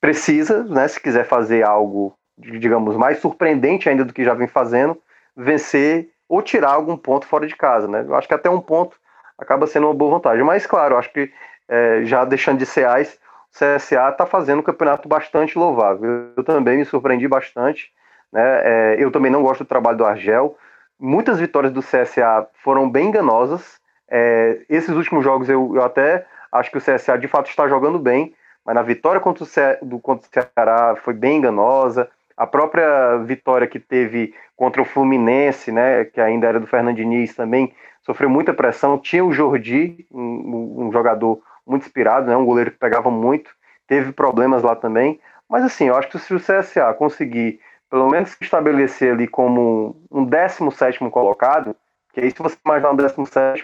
[0.00, 5.00] precisa, né, se quiser fazer algo, digamos, mais surpreendente ainda do que já vem fazendo,
[5.36, 7.88] vencer ou tirar algum ponto fora de casa.
[7.88, 8.04] Né?
[8.06, 8.96] Eu acho que até um ponto
[9.38, 10.44] acaba sendo uma boa vantagem.
[10.44, 11.32] Mas, claro, acho que
[11.70, 13.16] é, já deixando de ser AIS,
[13.52, 16.32] o CSA está fazendo um campeonato bastante louvável.
[16.36, 17.92] Eu também me surpreendi bastante.
[18.32, 18.42] Né?
[18.42, 20.56] É, eu também não gosto do trabalho do Argel.
[20.98, 23.80] Muitas vitórias do CSA foram bem enganosas.
[24.08, 27.98] É, esses últimos jogos eu, eu, até acho que o CSA de fato está jogando
[27.98, 28.34] bem,
[28.66, 32.08] mas na vitória contra o, Ce, do, contra o Ceará foi bem enganosa.
[32.36, 37.34] A própria vitória que teve contra o Fluminense, né, que ainda era do Fernando Diniz,
[37.34, 37.72] também
[38.02, 38.98] sofreu muita pressão.
[38.98, 41.40] Tinha o Jordi, um, um jogador
[41.70, 42.36] muito inspirado, né?
[42.36, 43.50] Um goleiro que pegava muito,
[43.86, 45.20] teve problemas lá também.
[45.48, 47.60] Mas assim, eu acho que se o CSA conseguir
[47.90, 51.74] pelo menos se estabelecer ali como um 17 colocado,
[52.12, 53.62] que aí se você imaginar um 17,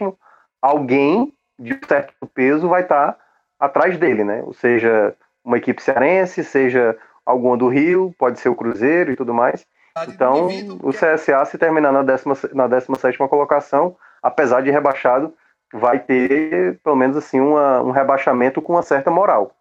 [0.61, 3.19] alguém de certo peso vai estar tá
[3.59, 4.43] atrás dele, né?
[4.45, 9.33] Ou seja, uma equipe cearense, seja alguma do Rio, pode ser o Cruzeiro e tudo
[9.33, 9.65] mais.
[10.09, 10.49] Então,
[10.83, 15.33] o CSA, se terminar na, décima, na 17 colocação, apesar de rebaixado,
[15.73, 19.53] vai ter, pelo menos assim, uma, um rebaixamento com uma certa moral.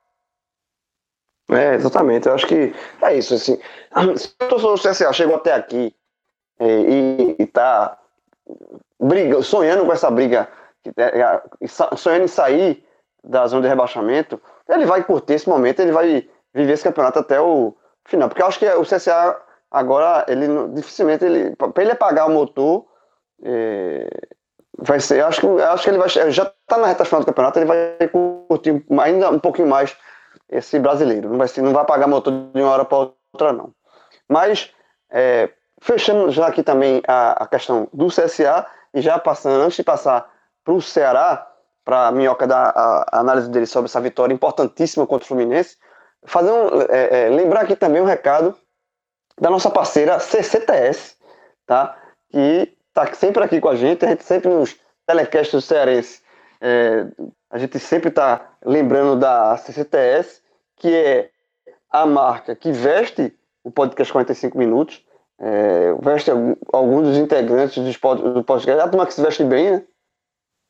[1.50, 2.28] É, exatamente.
[2.28, 3.36] Eu acho que é isso.
[3.36, 3.60] Assim.
[4.18, 5.96] Se o torcedor do CSA chegou até aqui
[6.60, 7.98] é, e, está
[9.00, 10.50] briga, sonhando com essa briga,
[10.98, 11.42] é, é,
[11.98, 12.84] sonhando em sair
[13.24, 17.40] da zona de rebaixamento, ele vai curtir esse momento, ele vai viver esse campeonato até
[17.40, 17.76] o
[18.06, 18.30] final.
[18.30, 19.40] Porque eu acho que o CSA
[19.70, 22.86] agora, ele dificilmente, ele, para ele apagar o motor,
[23.44, 24.08] é,
[24.78, 27.22] vai ser, eu acho que, eu acho que ele vai, já está na reta final
[27.22, 28.08] do campeonato, ele vai
[28.48, 29.96] curtir ainda um pouquinho mais
[30.50, 31.30] esse brasileiro.
[31.30, 32.98] Não vai, ser, não vai apagar motor de uma hora para
[33.34, 33.72] outra, não.
[34.28, 34.72] Mas,
[35.12, 35.50] é,
[36.30, 40.30] já aqui também a, a questão do CSA, e já passando, antes de passar
[40.64, 41.52] para o Ceará,
[41.84, 45.78] para a Minhoca dar a, a, análise dele sobre essa vitória importantíssima contra o Fluminense,
[46.26, 48.58] fazer um, é, é, lembrar aqui também um recado
[49.40, 51.18] da nossa parceira CCTS,
[51.68, 51.96] tá?
[52.32, 56.22] que está sempre aqui com a gente, a gente sempre nos telecasts do Cearense,
[56.62, 57.06] é,
[57.52, 60.42] a gente sempre está lembrando da CCTS,
[60.78, 61.30] que é
[61.92, 65.06] a marca que veste o podcast 45 minutos,
[65.40, 66.32] é, veste
[66.72, 69.84] alguns dos integrantes do podcast, a turma que se veste bem, né?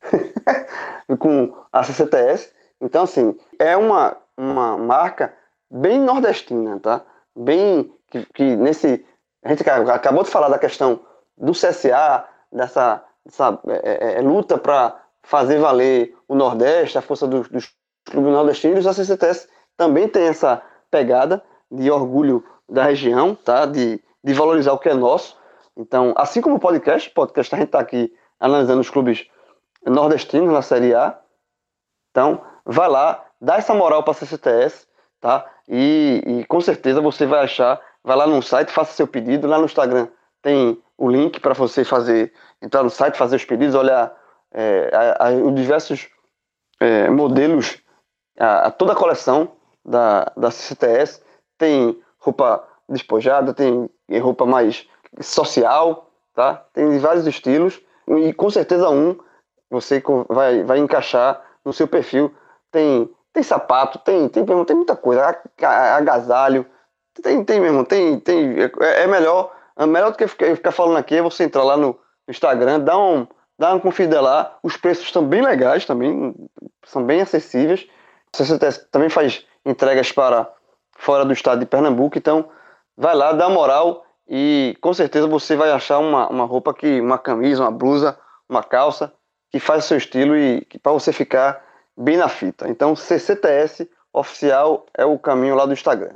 [1.18, 2.52] com a CCTS.
[2.80, 5.32] Então, assim, é uma, uma marca
[5.70, 7.04] bem nordestina, tá?
[7.36, 9.04] Bem que, que nesse.
[9.44, 11.00] A gente acabou de falar da questão
[11.36, 17.26] do CSA, dessa, dessa é, é, é luta para fazer valer o Nordeste, a força
[17.26, 17.72] dos, dos
[18.04, 18.86] clubes nordestinos.
[18.86, 23.66] A CCTS também tem essa pegada de orgulho da região, tá?
[23.66, 25.36] De, de valorizar o que é nosso.
[25.76, 29.26] Então, assim como o podcast, podcast a gente está aqui analisando os clubes
[29.84, 31.18] nordestinos na Série A.
[32.10, 34.86] Então, vai lá, dá essa moral para a CCTS,
[35.20, 35.44] tá?
[35.68, 39.58] E, e, com certeza você vai achar, vai lá no site, faça seu pedido, lá
[39.58, 40.08] no Instagram
[40.46, 44.14] tem o link para você fazer, entrar no site, fazer os pedidos, olhar
[44.52, 46.08] é, a, a, os diversos
[46.80, 47.78] é, modelos,
[48.38, 49.52] a, a, toda a coleção
[49.84, 51.22] da, da CCTS,
[51.58, 53.88] tem roupa despojada, tem
[54.20, 54.88] roupa mais
[55.20, 56.64] social, tá?
[56.72, 59.18] Tem vários estilos e com certeza um
[59.70, 62.34] você vai, vai encaixar no seu perfil.
[62.70, 65.36] Tem, tem sapato, tem, tem, tem muita coisa,
[65.96, 66.66] agasalho,
[67.22, 71.16] tem, tem mesmo, tem, tem, é, é melhor, melhor do que ficar, ficar falando aqui,
[71.16, 71.98] é você entrar lá no
[72.28, 73.26] Instagram, dá um,
[73.58, 73.74] dá
[74.20, 76.34] lá, os preços estão bem legais também,
[76.84, 77.86] são bem acessíveis.
[78.32, 78.58] Você
[78.90, 80.50] também faz entregas para
[80.96, 82.48] fora do estado de Pernambuco, então
[82.96, 87.18] vai lá, dá moral e com certeza você vai achar uma, uma roupa que, uma
[87.18, 88.18] camisa, uma blusa,
[88.48, 89.12] uma calça
[89.50, 91.64] que faz o seu estilo e para você ficar
[91.96, 92.68] bem na fita.
[92.68, 96.14] Então, CCTS oficial é o caminho lá do Instagram.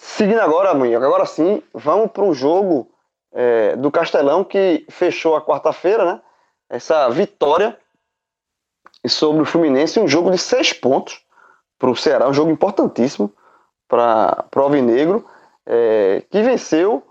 [0.00, 2.88] Seguindo agora, amanhã, agora sim, vamos para o jogo
[3.32, 6.20] é, do Castelão que fechou a quarta-feira, né?
[6.70, 7.76] Essa vitória
[9.04, 11.20] sobre o Fluminense, um jogo de seis pontos
[11.76, 13.32] para o Ceará, um jogo importantíssimo
[13.88, 15.26] para o Alvinegro,
[15.66, 17.02] é, que venceu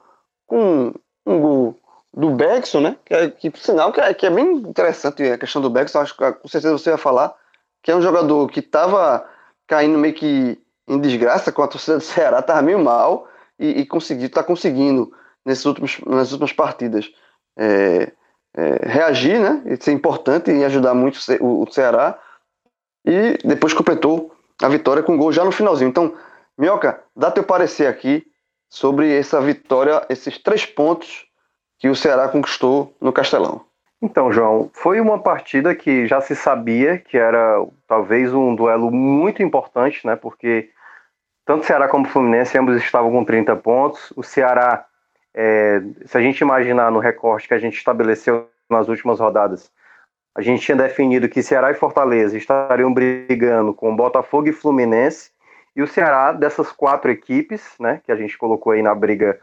[0.45, 0.93] com
[1.25, 1.75] um gol
[2.13, 2.95] do Bergson, né?
[3.03, 6.15] Que, é, que sinal que é, que é bem interessante a questão do Bergson, acho
[6.15, 7.35] que com certeza você vai falar,
[7.83, 9.27] que é um jogador que estava
[9.67, 10.57] caindo meio que
[10.88, 13.27] em desgraça com a torcida do Ceará, estava meio mal
[13.59, 15.11] e, e conseguiu, está conseguindo
[15.45, 17.11] nesses últimos, nas últimas partidas
[17.57, 18.11] é,
[18.55, 19.61] é, reagir, né?
[19.65, 22.17] Isso é importante e ajudar muito o, o Ceará.
[23.05, 25.89] E depois completou a vitória com gol já no finalzinho.
[25.89, 26.13] Então,
[26.57, 28.25] Minhoca, dá teu parecer aqui
[28.69, 31.25] sobre essa vitória, esses três pontos
[31.79, 33.61] que o Ceará conquistou no Castelão.
[34.01, 39.41] Então, João, foi uma partida que já se sabia que era talvez um duelo muito
[39.41, 40.15] importante, né?
[40.15, 40.69] Porque
[41.47, 44.11] tanto Ceará como Fluminense ambos estavam com 30 pontos.
[44.17, 44.85] O Ceará,
[45.33, 49.71] é, se a gente imaginar no recorte que a gente estabeleceu nas últimas rodadas,
[50.35, 55.31] a gente tinha definido que Ceará e Fortaleza estariam brigando com Botafogo e Fluminense.
[55.73, 59.39] E o Ceará, dessas quatro equipes, né, que a gente colocou aí na briga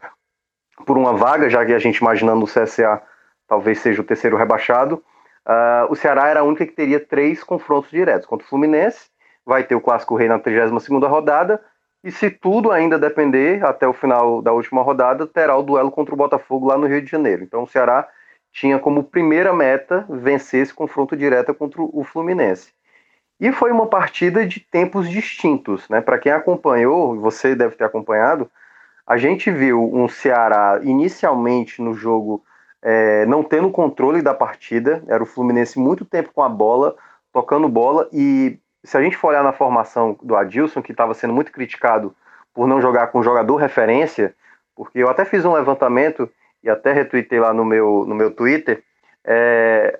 [0.85, 3.01] por uma vaga, já que a gente imaginando o CSA
[3.47, 5.03] talvez seja o terceiro rebaixado.
[5.43, 9.09] Uh, o Ceará era a única que teria três confrontos diretos contra o Fluminense.
[9.43, 11.59] Vai ter o Clássico Rei na 32 rodada.
[12.05, 16.13] E se tudo ainda depender, até o final da última rodada, terá o duelo contra
[16.13, 17.43] o Botafogo lá no Rio de Janeiro.
[17.43, 18.07] Então o Ceará
[18.53, 22.71] tinha como primeira meta vencer esse confronto direto contra o Fluminense.
[23.39, 25.99] E foi uma partida de tempos distintos, né?
[25.99, 28.51] Para quem acompanhou, você deve ter acompanhado,
[29.07, 32.43] a gente viu um Ceará inicialmente no jogo
[32.83, 36.95] é, não tendo controle da partida, era o Fluminense muito tempo com a bola,
[37.33, 41.33] tocando bola, e se a gente for olhar na formação do Adilson, que estava sendo
[41.33, 42.15] muito criticado
[42.53, 44.33] por não jogar com jogador referência,
[44.75, 46.29] porque eu até fiz um levantamento
[46.63, 48.83] e até retuitei lá no meu, no meu Twitter,
[49.23, 49.99] é,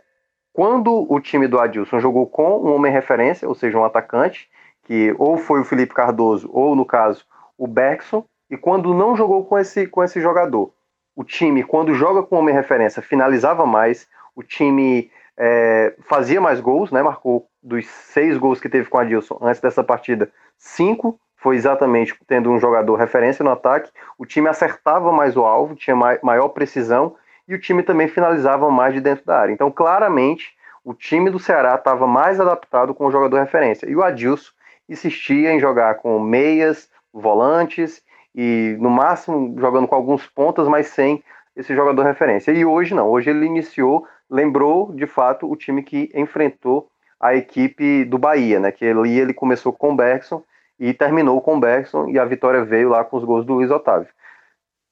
[0.54, 4.50] quando o time do Adilson jogou com um homem referência, ou seja, um atacante,
[4.84, 7.26] que ou foi o Felipe Cardoso, ou no caso,
[7.58, 10.72] o Bergson, e quando não jogou com esse, com esse jogador,
[11.16, 16.92] o time, quando joga com homem referência, finalizava mais, o time é, fazia mais gols,
[16.92, 17.02] né?
[17.02, 22.16] Marcou dos seis gols que teve com a Dilson antes dessa partida, cinco foi exatamente
[22.28, 23.91] tendo um jogador referência no ataque.
[24.18, 27.16] O time acertava mais o alvo, tinha maior precisão
[27.47, 29.53] e o time também finalizava mais de dentro da área.
[29.53, 33.89] Então, claramente, o time do Ceará estava mais adaptado com o jogador referência.
[33.89, 34.51] E o Adilson
[34.88, 38.03] insistia em jogar com meias, volantes
[38.34, 41.24] e no máximo jogando com alguns pontas, mas sem
[41.55, 42.51] esse jogador referência.
[42.51, 46.89] E hoje não, hoje ele iniciou, lembrou de fato o time que enfrentou
[47.20, 48.72] a equipe do Bahia, né?
[48.72, 50.43] Que ali ele começou com o Bergson
[50.80, 53.72] e terminou com o Bergson e a vitória veio lá com os gols do Luiz
[53.72, 54.09] Otávio.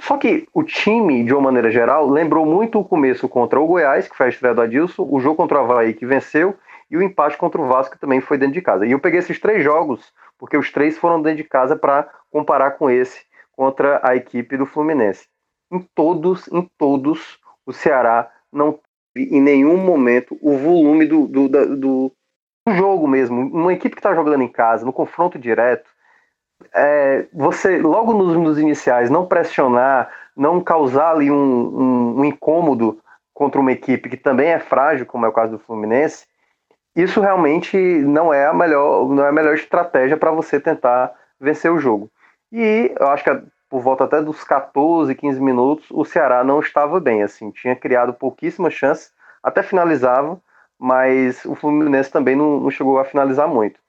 [0.01, 4.07] Só que o time, de uma maneira geral, lembrou muito o começo contra o Goiás,
[4.07, 6.55] que foi a estreia do Adilson, o jogo contra o Havaí, que venceu,
[6.91, 8.85] e o empate contra o Vasco, que também foi dentro de casa.
[8.85, 12.71] E eu peguei esses três jogos, porque os três foram dentro de casa, para comparar
[12.71, 13.21] com esse,
[13.55, 15.27] contra a equipe do Fluminense.
[15.71, 18.77] Em todos, em todos, o Ceará não
[19.15, 22.11] em nenhum momento o volume do, do, do, do
[22.75, 23.41] jogo mesmo.
[23.41, 25.89] Uma equipe que está jogando em casa, no confronto direto,
[26.73, 32.99] é, você, logo nos, nos, iniciais, não pressionar, não causar ali um, um, um, incômodo
[33.33, 36.25] contra uma equipe que também é frágil, como é o caso do Fluminense,
[36.95, 41.71] isso realmente não é a melhor, não é a melhor estratégia para você tentar vencer
[41.71, 42.09] o jogo.
[42.51, 43.43] E eu acho que
[43.73, 48.13] por volta até dos 14, 15 minutos, o Ceará não estava bem, assim, tinha criado
[48.13, 49.11] pouquíssimas chances,
[49.41, 50.39] até finalizava,
[50.77, 53.79] mas o Fluminense também não, não chegou a finalizar muito.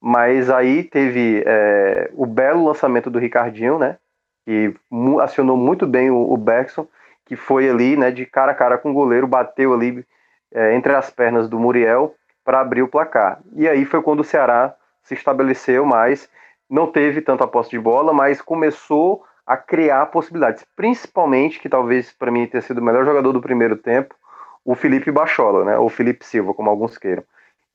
[0.00, 3.98] Mas aí teve é, o belo lançamento do Ricardinho, né?
[4.44, 4.74] Que
[5.22, 6.88] acionou muito bem o, o Bergson,
[7.24, 10.04] que foi ali, né, de cara a cara com o goleiro, bateu ali
[10.52, 12.12] é, entre as pernas do Muriel
[12.44, 13.38] para abrir o placar.
[13.54, 14.74] E aí foi quando o Ceará
[15.04, 16.28] se estabeleceu mais,
[16.68, 22.30] não teve tanta posse de bola, mas começou a criar possibilidades, principalmente que talvez para
[22.30, 24.14] mim tenha sido o melhor jogador do primeiro tempo,
[24.62, 27.22] o Felipe Bachola, né, ou Felipe Silva, como alguns queiram.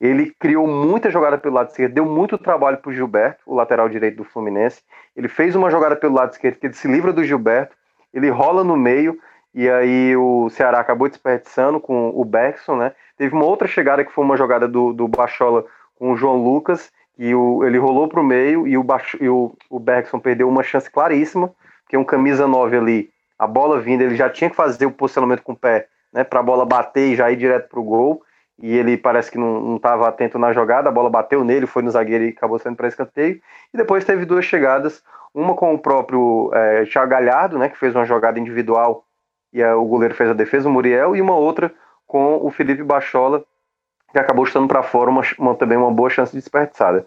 [0.00, 3.88] Ele criou muita jogada pelo lado esquerdo, deu muito trabalho para o Gilberto, o lateral
[3.88, 4.82] direito do Fluminense.
[5.16, 7.74] Ele fez uma jogada pelo lado esquerdo que ele se livra do Gilberto,
[8.12, 9.18] ele rola no meio
[9.54, 12.92] e aí o Ceará acabou desperdiçando com o Bergson, né?
[13.16, 15.64] Teve uma outra chegada que foi uma jogada do, do Bachola
[15.96, 18.84] com o João Lucas, que o, ele rolou para o meio e, o,
[19.20, 21.52] e o, o Bergson perdeu uma chance claríssima,
[21.82, 25.42] porque um camisa 9 ali, a bola vindo, ele já tinha que fazer o posicionamento
[25.42, 26.24] com o pé, né?
[26.24, 28.22] Para a bola bater e já ir direto para o gol
[28.58, 31.90] e ele parece que não estava atento na jogada, a bola bateu nele, foi no
[31.90, 33.40] zagueiro e acabou sendo para escanteio.
[33.72, 35.02] E depois teve duas chegadas,
[35.34, 39.04] uma com o próprio é, Thiago Galhardo, né, que fez uma jogada individual
[39.52, 41.72] e é, o goleiro fez a defesa, o Muriel, e uma outra
[42.06, 43.44] com o Felipe Bachola,
[44.14, 47.04] que acabou estando para fora, uma, uma, também uma boa chance desperdiçada.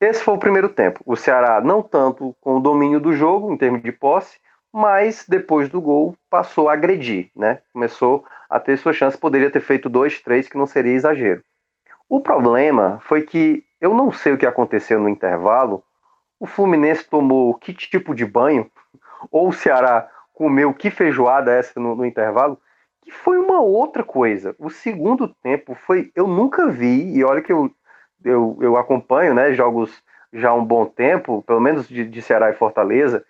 [0.00, 1.00] Esse foi o primeiro tempo.
[1.04, 4.38] O Ceará não tanto com o domínio do jogo, em termos de posse,
[4.72, 7.58] mas depois do gol passou a agredir, né?
[7.72, 11.42] Começou a ter sua chance, poderia ter feito dois, três, que não seria exagero.
[12.08, 15.82] O problema foi que eu não sei o que aconteceu no intervalo.
[16.38, 18.70] O Fluminense tomou que tipo de banho,
[19.32, 22.56] ou o Ceará comeu que feijoada essa no, no intervalo,
[23.10, 24.54] que foi uma outra coisa.
[24.58, 26.10] O segundo tempo foi.
[26.14, 27.70] Eu nunca vi, e olha que eu,
[28.24, 30.02] eu, eu acompanho né, jogos
[30.32, 33.24] já há um bom tempo, pelo menos de, de Ceará e Fortaleza,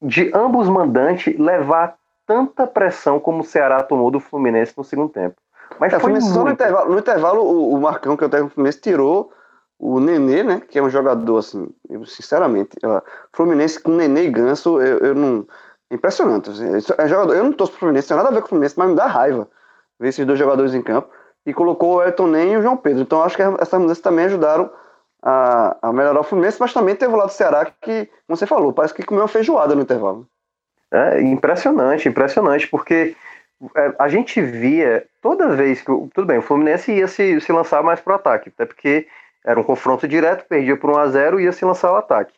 [0.00, 1.96] de ambos mandantes levar
[2.26, 5.36] tanta pressão como o Ceará tomou do Fluminense no segundo tempo.
[5.80, 8.54] Mas é, foi no intervalo, no intervalo o, o Marcão, que é o técnico do
[8.54, 9.32] Fluminense, tirou
[9.78, 10.62] o Nenê, né?
[10.68, 13.02] Que é um jogador, assim, eu, sinceramente, ó,
[13.32, 15.46] Fluminense com Nenê e Ganso, eu, eu não.
[15.90, 16.50] Impressionante.
[16.50, 18.78] Assim, é jogador, eu não torço pro Fluminense, tem nada a ver com o Fluminense,
[18.78, 19.48] mas me dá raiva
[19.98, 21.08] ver esses dois jogadores em campo.
[21.46, 23.02] E colocou o Elton Nem e o João Pedro.
[23.02, 24.70] Então acho que essas mudanças também ajudaram
[25.22, 28.46] a, a melhorar o Fluminense, mas também teve o lado do Ceará que, como você
[28.46, 30.26] falou, parece que comeu uma feijoada no intervalo.
[30.90, 33.16] É impressionante, impressionante, porque
[33.76, 35.86] é, a gente via toda vez que.
[35.86, 39.06] Tudo bem, o Fluminense ia se, se lançar mais para o ataque, até porque
[39.44, 42.32] era um confronto direto, perdia por 1 a 0 e ia se lançar o ataque.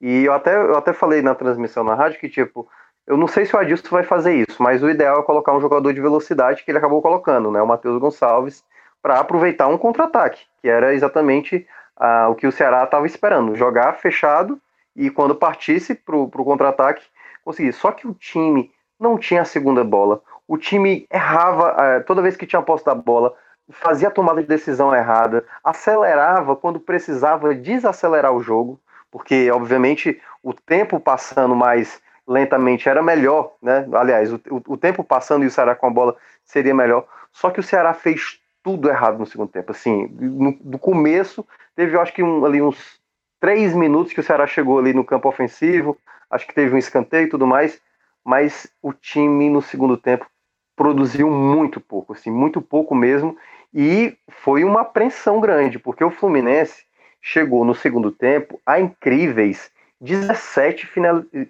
[0.00, 2.68] E eu até, eu até falei na transmissão na rádio que, tipo,
[3.08, 5.60] eu não sei se o Adilson vai fazer isso, mas o ideal é colocar um
[5.60, 7.60] jogador de velocidade que ele acabou colocando, né?
[7.62, 8.62] O Matheus Gonçalves,
[9.00, 13.94] para aproveitar um contra-ataque, que era exatamente ah, o que o Ceará estava esperando: jogar
[13.94, 14.60] fechado
[14.94, 17.02] e quando partisse para o contra-ataque,
[17.42, 17.72] conseguir.
[17.72, 20.20] Só que o time não tinha a segunda bola.
[20.46, 23.34] O time errava é, toda vez que tinha posse da bola,
[23.70, 28.78] fazia a tomada de decisão errada, acelerava quando precisava desacelerar o jogo,
[29.10, 33.88] porque obviamente o tempo passando mais lentamente era melhor, né?
[33.94, 36.14] Aliás, o, o, tempo passando e o Ceará com a bola
[36.44, 37.06] seria melhor.
[37.32, 39.72] Só que o Ceará fez tudo errado no segundo tempo.
[39.72, 41.46] Assim, no, do começo
[41.78, 43.00] Teve, eu acho que um, ali uns
[43.38, 45.96] três minutos que o Ceará chegou ali no campo ofensivo,
[46.28, 47.80] acho que teve um escanteio e tudo mais,
[48.24, 50.26] mas o time no segundo tempo
[50.74, 53.36] produziu muito pouco, assim, muito pouco mesmo,
[53.72, 56.82] e foi uma apreensão grande, porque o Fluminense
[57.22, 59.70] chegou no segundo tempo a incríveis
[60.00, 60.88] 17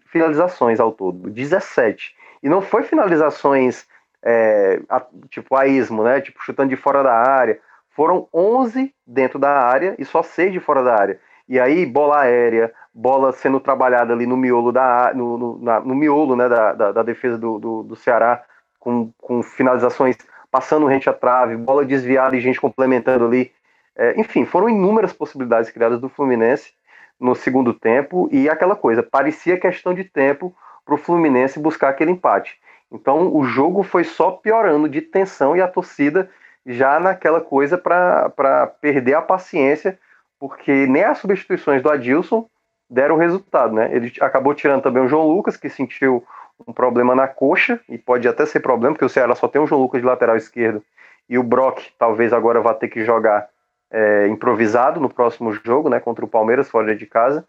[0.06, 2.14] finalizações ao todo, 17.
[2.42, 3.86] E não foi finalizações
[4.22, 6.20] é, a, tipo a ismo, né?
[6.20, 7.60] Tipo chutando de fora da área.
[7.90, 11.20] Foram 11 dentro da área e só 6 de fora da área.
[11.48, 15.94] E aí, bola aérea, bola sendo trabalhada ali no miolo da no, no, na, no
[15.94, 18.44] miolo né, da, da, da defesa do, do, do, Ceará,
[18.78, 20.16] com, com finalizações
[20.50, 23.50] passando rente à trave, bola desviada e gente complementando ali.
[23.96, 26.72] É, enfim, foram inúmeras possibilidades criadas do Fluminense
[27.20, 30.54] no segundo tempo e aquela coisa, parecia questão de tempo
[30.84, 32.58] para o Fluminense buscar aquele empate.
[32.90, 36.30] Então o jogo foi só piorando de tensão e a torcida
[36.64, 39.98] já naquela coisa para perder a paciência,
[40.38, 42.48] porque nem as substituições do Adilson
[42.88, 43.90] deram resultado, né?
[43.92, 46.24] Ele acabou tirando também o João Lucas, que sentiu
[46.66, 49.66] um problema na coxa, e pode até ser problema, porque o Ceará só tem o
[49.66, 50.82] João Lucas de lateral esquerdo,
[51.28, 53.48] e o Brock talvez agora vá ter que jogar
[53.90, 57.46] é, improvisado no próximo jogo, né, contra o Palmeiras fora de casa.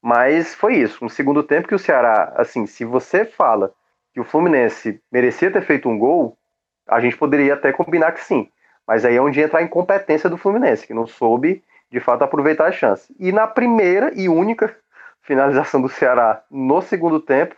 [0.00, 3.72] Mas foi isso, no segundo tempo que o Ceará, assim, se você fala
[4.12, 6.36] que o Fluminense merecia ter feito um gol,
[6.86, 8.48] a gente poderia até combinar que sim.
[8.86, 12.66] Mas aí é onde entra a incompetência do Fluminense, que não soube de fato aproveitar
[12.66, 13.14] a chance.
[13.18, 14.74] E na primeira e única
[15.22, 17.54] finalização do Ceará no segundo tempo,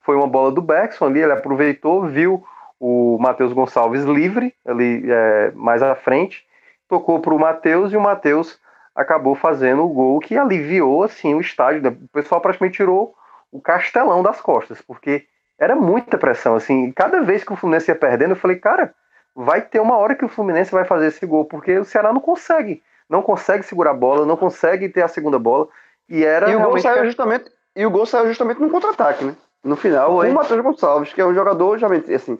[0.00, 2.44] foi uma bola do Beckson ali, ele aproveitou, viu
[2.78, 6.43] o Matheus Gonçalves livre ali é, mais à frente,
[6.88, 8.58] tocou para o Matheus e o Matheus
[8.94, 11.82] acabou fazendo o gol que aliviou assim o estádio.
[11.82, 11.90] Né?
[11.90, 13.14] O pessoal praticamente tirou
[13.50, 15.26] o castelão das costas, porque
[15.58, 16.56] era muita pressão.
[16.56, 18.94] Assim, cada vez que o Fluminense ia perdendo, eu falei, cara,
[19.34, 22.20] vai ter uma hora que o Fluminense vai fazer esse gol, porque o Ceará não
[22.20, 25.68] consegue, não consegue segurar a bola, não consegue ter a segunda bola.
[26.08, 29.34] E era e o gol saiu justamente e o gol saiu justamente no contra-ataque, né?
[29.62, 30.30] No final, Foi.
[30.30, 32.38] o Matheus Gonçalves, que é um jogador, já assim,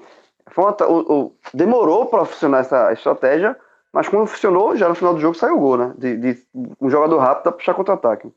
[0.49, 3.57] foi uma, o, o, demorou para funcionar essa estratégia,
[3.95, 5.95] mas quando funcionou, já no final do jogo saiu o gol, né?
[5.97, 6.42] De, de
[6.80, 8.28] um jogador rápido para puxar contra-ataque.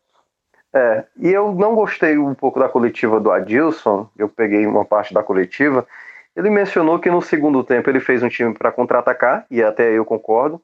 [0.71, 5.15] É, e eu não gostei um pouco da coletiva do Adilson, eu peguei uma parte
[5.15, 5.87] da coletiva.
[6.35, 10.05] Ele mencionou que no segundo tempo ele fez um time para contra-atacar, e até eu
[10.05, 10.61] concordo,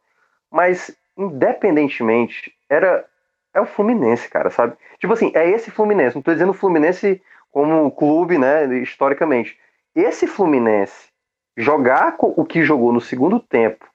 [0.51, 3.03] mas independentemente, era
[3.51, 4.75] é o Fluminense, cara, sabe?
[4.99, 7.19] Tipo assim, é esse Fluminense, não tô dizendo Fluminense
[7.51, 9.57] como clube, né, historicamente.
[9.95, 11.07] Esse Fluminense
[11.57, 13.85] jogar o que jogou no segundo tempo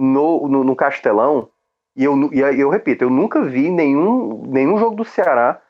[0.00, 1.48] no, no, no Castelão,
[1.94, 5.60] e eu, e eu repito, eu nunca vi nenhum, nenhum jogo do Ceará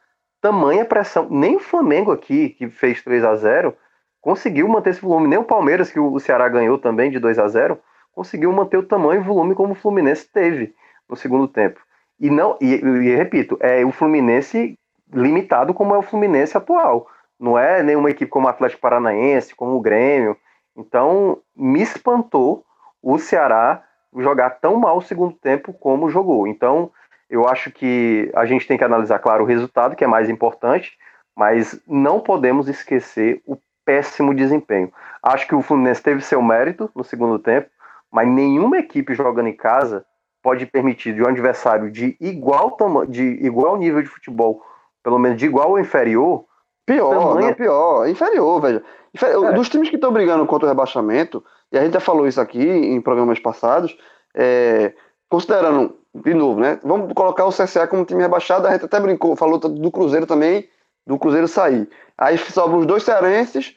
[0.40, 1.28] tamanha pressão.
[1.30, 3.76] Nem o Flamengo aqui, que fez 3 a 0
[4.20, 5.28] conseguiu manter esse volume.
[5.28, 7.78] Nem o Palmeiras, que o Ceará ganhou também de 2 a 0
[8.12, 10.74] conseguiu manter o tamanho e volume como o Fluminense teve
[11.08, 11.80] no segundo tempo.
[12.18, 14.78] E não, e, e repito, é o Fluminense
[15.12, 17.06] limitado como é o Fluminense atual.
[17.38, 20.36] Não é nenhuma equipe como o Atlético Paranaense, como o Grêmio.
[20.76, 22.64] Então, me espantou
[23.02, 23.82] o Ceará
[24.16, 26.46] jogar tão mal o segundo tempo como jogou.
[26.46, 26.90] Então,
[27.28, 30.98] eu acho que a gente tem que analisar, claro, o resultado, que é mais importante,
[31.36, 34.92] mas não podemos esquecer o péssimo desempenho.
[35.22, 37.68] Acho que o Fluminense teve seu mérito no segundo tempo,
[38.10, 40.04] mas nenhuma equipe jogando em casa
[40.42, 42.76] pode permitir de um adversário de igual
[43.08, 44.62] de igual nível de futebol,
[45.02, 46.44] pelo menos de igual ou inferior,
[46.86, 47.46] pior, tamanho...
[47.48, 48.82] não, pior, inferior, velho.
[49.22, 49.52] É.
[49.52, 52.62] Dos times que estão brigando contra o rebaixamento, e a gente já falou isso aqui
[52.62, 53.96] em programas passados,
[54.34, 54.92] é,
[55.28, 56.80] considerando, de novo, né?
[56.82, 60.68] Vamos colocar o CSA como time rebaixado, a gente até brincou, falou do Cruzeiro também,
[61.06, 61.88] do Cruzeiro sair.
[62.18, 63.76] Aí sobram os dois cearenses,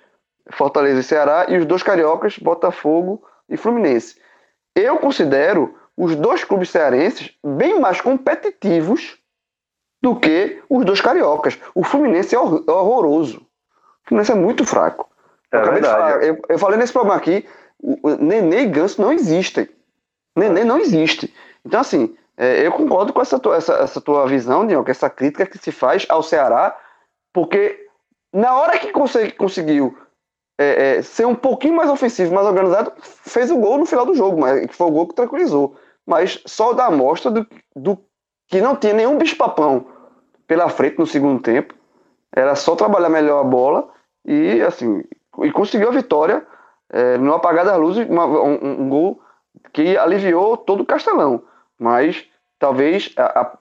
[0.52, 4.18] Fortaleza e Ceará, e os dois cariocas, Botafogo e Fluminense.
[4.76, 9.18] Eu considero os dois clubes cearenses bem mais competitivos
[10.02, 11.58] do que os dois cariocas.
[11.74, 13.38] O Fluminense é, é horroroso.
[13.38, 15.10] O Fluminense é muito fraco.
[15.52, 17.48] É eu, eu, eu, falei nesse programa aqui,
[18.20, 19.68] Nenê e Ganso não existem.
[20.36, 21.34] Nenê não existe.
[21.66, 25.46] Então, assim, é, eu concordo com essa tua, essa, essa tua visão, Diogo, essa crítica
[25.46, 26.78] que se faz ao Ceará,
[27.32, 27.88] porque
[28.34, 29.98] na hora que consegui, conseguiu
[30.58, 34.16] é, é, ser um pouquinho mais ofensivo, mais organizado, fez o gol no final do
[34.16, 35.76] jogo, mas que foi o gol que tranquilizou.
[36.06, 37.98] Mas só dá amostra do, do
[38.48, 39.88] que não tinha nenhum bicho-papão
[40.48, 41.74] pela frente no segundo tempo.
[42.36, 43.90] Era só trabalhar melhor a bola
[44.26, 45.04] e, assim,
[45.42, 46.46] e conseguiu a vitória
[46.94, 49.20] é, no apagar das luzes, uma, um, um, gol
[49.74, 51.44] que aliviou todo o Castelão.
[51.80, 52.26] Mas
[52.60, 53.58] talvez, a, a,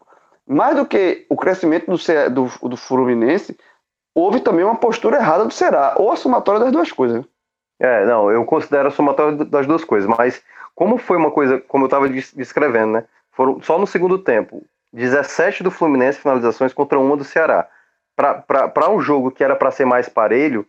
[0.46, 1.96] mais do que o crescimento do,
[2.30, 3.58] do, do Fluminense,
[4.14, 7.24] houve também uma postura errada do Ceará, ou a somatória das duas coisas.
[7.80, 10.42] É, não, eu considero a somatória das duas coisas, mas
[10.74, 13.04] como foi uma coisa, como eu estava descrevendo, né?
[13.32, 14.62] Foram só no segundo tempo,
[14.92, 17.66] 17 do Fluminense finalizações contra uma do Ceará.
[18.14, 20.66] Para um jogo que era para ser mais parelho,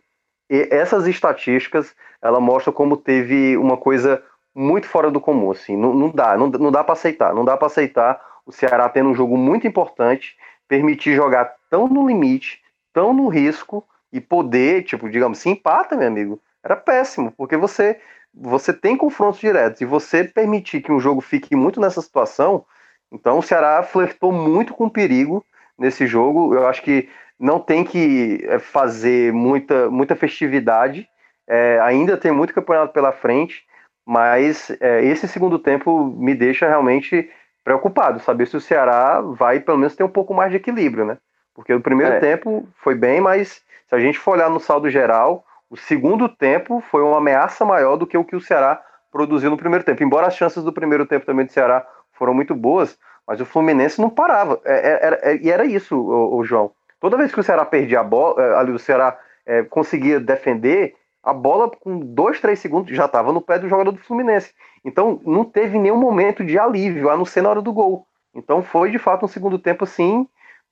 [0.48, 4.22] essas estatísticas ela mostra como teve uma coisa
[4.54, 5.50] muito fora do comum.
[5.50, 7.34] Assim, não, não dá, não, não dá para aceitar.
[7.34, 10.36] Não dá para aceitar o Ceará tendo um jogo muito importante,
[10.68, 12.60] permitir jogar tão no limite,
[12.92, 18.00] tão no risco e poder, tipo, digamos, se empata, meu amigo, era péssimo, porque você
[18.36, 22.66] você tem confrontos diretos e você permitir que um jogo fique muito nessa situação,
[23.12, 25.44] então o Ceará flertou muito com perigo
[25.78, 26.52] nesse jogo.
[26.52, 27.08] Eu acho que
[27.38, 31.08] não tem que é, fazer muita, muita festividade,
[31.48, 33.64] é, ainda tem muito campeonato pela frente,
[34.06, 37.30] mas é, esse segundo tempo me deixa realmente
[37.62, 41.18] preocupado, saber se o Ceará vai pelo menos ter um pouco mais de equilíbrio, né?
[41.54, 42.20] Porque o primeiro é.
[42.20, 46.82] tempo foi bem, mas se a gente for olhar no saldo geral, o segundo tempo
[46.90, 50.02] foi uma ameaça maior do que o que o Ceará produziu no primeiro tempo.
[50.02, 54.00] Embora as chances do primeiro tempo também do Ceará foram muito boas, mas o Fluminense
[54.00, 54.60] não parava.
[54.64, 56.70] É, é, era, era, e era isso, o, o, João.
[57.04, 60.96] Toda vez que o Ceará perdia a bola, é, ali o Ceará é, conseguia defender,
[61.22, 64.54] a bola com dois, três segundos já estava no pé do jogador do Fluminense.
[64.82, 68.06] Então não teve nenhum momento de alívio, a não ser na hora do gol.
[68.34, 70.26] Então foi de fato um segundo tempo assim,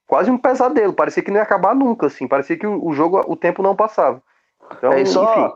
[0.06, 0.94] quase um pesadelo.
[0.94, 2.26] Parecia que não ia acabar nunca, assim.
[2.26, 4.22] Parecia que o, jogo, o tempo não passava.
[4.78, 5.54] Então, é, e só, enfim.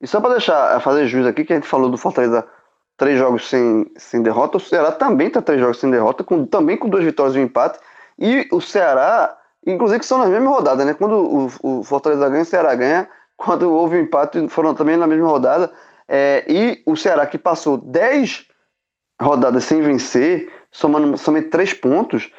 [0.00, 2.42] E só para deixar, fazer juízo aqui, que a gente falou do Fortaleza
[2.96, 6.78] três jogos sem, sem derrota, o Ceará também tá três jogos sem derrota, com, também
[6.78, 7.78] com duas vitórias e um empate.
[8.18, 9.36] E o Ceará,
[9.66, 10.94] inclusive que são nas mesmas rodadas, né?
[10.94, 13.08] Quando o, o Fortaleza ganha, o Ceará ganha.
[13.36, 15.70] Quando houve o um empate, foram também na mesma rodada.
[16.08, 18.46] É, e o Ceará que passou dez
[19.20, 22.30] rodadas sem vencer, somando somente três pontos,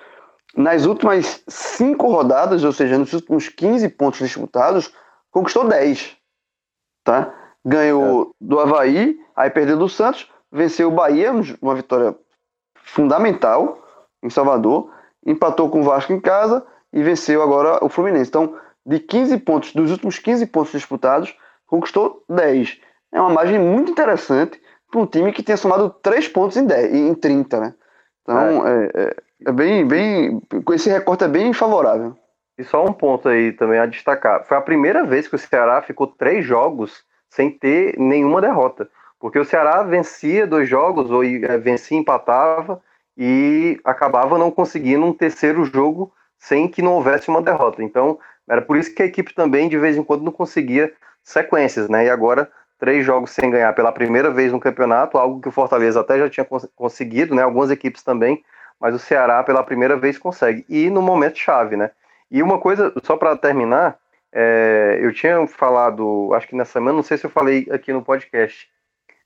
[0.56, 4.92] nas últimas cinco rodadas, ou seja, nos últimos 15 pontos disputados,
[5.30, 6.18] conquistou 10.
[7.04, 7.34] Tá?
[7.64, 8.26] Ganhou é.
[8.42, 12.16] do Havaí, aí perdeu do Santos, venceu o Bahia, uma vitória
[12.76, 13.84] fundamental
[14.24, 14.92] em Salvador,
[15.26, 16.66] empatou com o Vasco em casa
[16.98, 18.30] e venceu agora o Fluminense.
[18.30, 21.36] Então, de 15 pontos, dos últimos 15 pontos disputados,
[21.68, 22.82] conquistou 10.
[23.12, 26.96] É uma margem muito interessante para um time que tenha somado 3 pontos em, 10,
[26.96, 27.74] em 30, né?
[28.24, 28.86] Então, é.
[28.86, 30.42] É, é, é bem, bem.
[30.74, 32.18] Esse recorte é bem favorável.
[32.58, 34.44] E só um ponto aí também a destacar.
[34.48, 38.90] Foi a primeira vez que o Ceará ficou três jogos sem ter nenhuma derrota.
[39.20, 42.82] Porque o Ceará vencia dois jogos, ou é, vencia e empatava,
[43.16, 46.12] e acabava não conseguindo um terceiro jogo
[46.48, 47.84] sem que não houvesse uma derrota.
[47.84, 48.18] Então,
[48.48, 50.92] era por isso que a equipe também, de vez em quando, não conseguia
[51.22, 52.06] sequências, né?
[52.06, 56.00] E agora, três jogos sem ganhar pela primeira vez no campeonato, algo que o Fortaleza
[56.00, 57.44] até já tinha conseguido, né?
[57.44, 58.44] Algumas equipes também,
[58.80, 60.66] mas o Ceará pela primeira vez consegue.
[60.70, 61.92] E no momento chave, né?
[62.32, 63.98] E uma coisa, só para terminar,
[64.32, 68.02] é, eu tinha falado, acho que nessa semana, não sei se eu falei aqui no
[68.02, 68.70] podcast.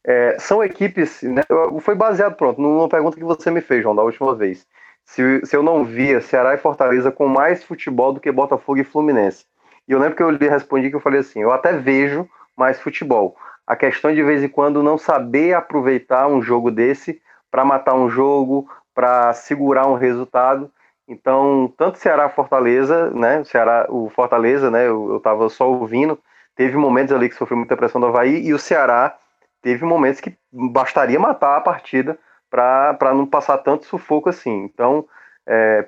[0.03, 1.43] É, são equipes, né,
[1.82, 4.65] foi baseado, pronto, numa pergunta que você me fez, João, da última vez.
[5.12, 8.84] Se, se eu não via Ceará e Fortaleza com mais futebol do que Botafogo e
[8.86, 9.45] Fluminense.
[9.86, 12.80] E eu lembro que eu lhe respondi que eu falei assim: eu até vejo mais
[12.80, 13.36] futebol.
[13.68, 18.09] A questão de vez em quando não saber aproveitar um jogo desse para matar um
[18.09, 20.72] jogo, para segurar um resultado.
[21.05, 23.43] Então, tanto Ceará Fortaleza, né?
[23.43, 24.88] Ceará, o Fortaleza, né?
[24.88, 26.18] Eu, eu tava só ouvindo.
[26.55, 29.18] Teve momentos ali que sofreu muita pressão do Havaí e o Ceará
[29.62, 32.18] teve momentos que bastaria matar a partida
[32.52, 34.66] para não passar tanto sufoco assim.
[34.66, 35.08] Então,
[35.47, 35.88] é,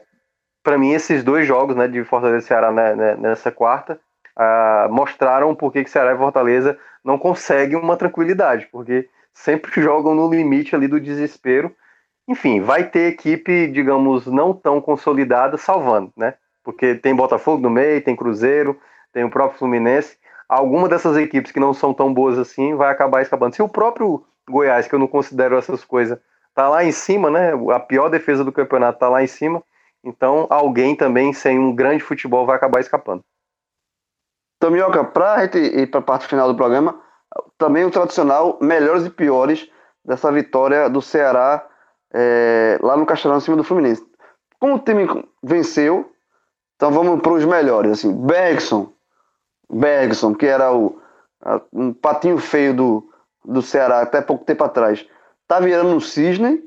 [0.63, 3.99] para mim, esses dois jogos né, de Fortaleza e Ceará né, né, nessa quarta
[4.35, 10.27] ah, mostraram por que Ceará e Fortaleza não conseguem uma tranquilidade, porque sempre jogam no
[10.31, 11.75] limite ali do desespero
[12.27, 16.35] enfim, vai ter equipe, digamos, não tão consolidada salvando, né?
[16.63, 18.79] Porque tem Botafogo no meio, tem Cruzeiro,
[19.11, 20.17] tem o próprio Fluminense.
[20.47, 23.55] Alguma dessas equipes que não são tão boas assim vai acabar escapando.
[23.55, 26.17] Se o próprio Goiás, que eu não considero essas coisas,
[26.53, 27.51] tá lá em cima, né?
[27.73, 29.63] A pior defesa do campeonato tá lá em cima.
[30.03, 33.23] Então, alguém também sem um grande futebol vai acabar escapando.
[34.59, 36.99] Tomioca, para a gente ir para a parte final do programa,
[37.57, 39.69] também o tradicional melhores e piores
[40.03, 41.65] dessa vitória do Ceará
[42.13, 44.05] é, lá no Castelão, em cima do Fluminense.
[44.59, 45.07] Como o time
[45.41, 46.11] venceu,
[46.75, 47.91] então vamos para os melhores.
[47.91, 48.91] Assim, Bergson,
[49.69, 51.01] Bergson, que era o,
[51.41, 53.09] a, um patinho feio do,
[53.43, 55.05] do Ceará até pouco tempo atrás,
[55.53, 56.61] tá virando um cisne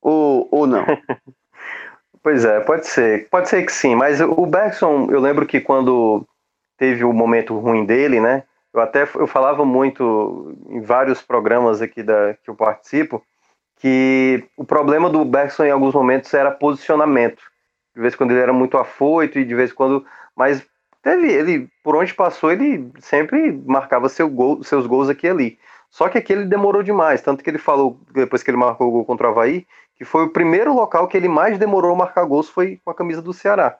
[0.00, 0.84] ou, ou não?
[2.22, 3.28] pois é, pode ser.
[3.28, 6.26] Pode ser que sim, mas o Bergson, eu lembro que quando
[6.78, 8.44] teve o momento ruim dele, né?
[8.72, 13.22] Eu até eu falava muito em vários programas aqui da, que eu participo,
[13.76, 17.42] que o problema do Bergson em alguns momentos era posicionamento.
[17.94, 20.06] De vez em quando ele era muito afoito e de vez em quando.
[20.34, 20.64] Mas
[21.02, 25.58] teve ele, por onde passou, ele sempre marcava seu gol, seus gols aqui e ali.
[25.92, 28.90] Só que aqui ele demorou demais, tanto que ele falou, depois que ele marcou o
[28.90, 29.64] gol contra o Havaí,
[29.94, 32.90] que que foi o primeiro local que ele mais demorou a marcar gols foi com
[32.90, 33.78] a camisa do Ceará.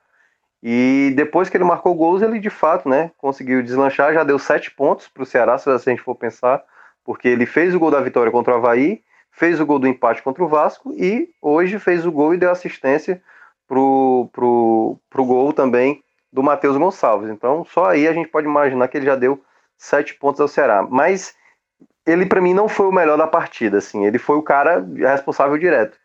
[0.62, 4.70] E depois que ele marcou gols, ele de fato né, conseguiu deslanchar, já deu sete
[4.70, 6.62] pontos para o Ceará, se a gente for pensar,
[7.04, 9.02] porque ele fez o gol da vitória contra o Havaí,
[9.32, 12.52] fez o gol do empate contra o Vasco e hoje fez o gol e deu
[12.52, 13.20] assistência
[13.66, 17.30] pro, pro, pro gol também do Matheus Gonçalves.
[17.30, 19.42] Então, só aí a gente pode imaginar que ele já deu
[19.76, 20.86] sete pontos ao Ceará.
[20.88, 21.34] Mas
[22.06, 23.78] ele, para mim, não foi o melhor da partida.
[23.78, 24.04] Assim.
[24.04, 25.98] Ele foi o cara responsável direto.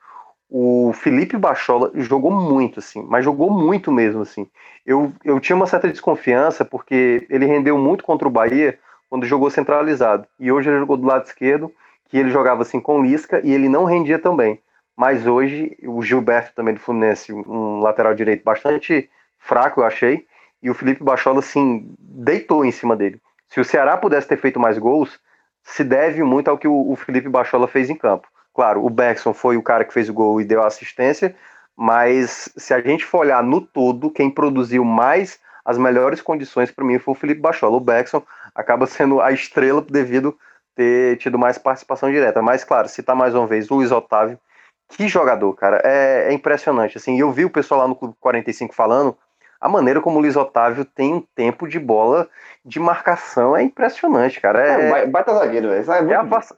[0.49, 4.47] O Felipe Bachola jogou muito, assim, mas jogou muito mesmo, assim.
[4.85, 8.79] Eu, eu tinha uma certa desconfiança porque ele rendeu muito contra o Bahia
[9.09, 10.25] quando jogou centralizado.
[10.39, 11.69] E hoje ele jogou do lado esquerdo,
[12.05, 14.61] que ele jogava assim com Lisca e ele não rendia tão bem
[14.97, 20.25] mas hoje o Gilberto também do Fluminense, um lateral direito bastante fraco, eu achei,
[20.61, 23.21] e o Felipe Bachola, assim, deitou em cima dele.
[23.47, 25.19] Se o Ceará pudesse ter feito mais gols,
[25.67, 28.27] se deve muito ao que o, Felipe Bachola fez em campo.
[28.53, 31.35] Claro, o Bergson foi o cara que fez o gol e deu a assistência,
[31.75, 36.85] mas se a gente for olhar no todo, quem produziu mais as melhores condições para
[36.85, 37.75] mim foi o Felipe Bachola.
[37.75, 38.23] O Bergson
[38.55, 40.35] acaba sendo a estrela devido
[40.73, 42.41] ter tido mais participação direta.
[42.41, 44.39] Mas, claro, citar mais uma vez Luiz Otávio,
[44.87, 45.81] que jogador, cara.
[45.83, 46.97] É, é, impressionante.
[46.97, 49.17] Assim, eu vi o pessoal lá no Clube 45 falando
[49.59, 52.29] a maneira como o Luiz Otávio tem um tempo de bola
[52.63, 54.61] de marcação é impressionante, cara.
[54.61, 55.91] É, é baita zagueiro, velho.
[55.91, 56.53] É, é, avass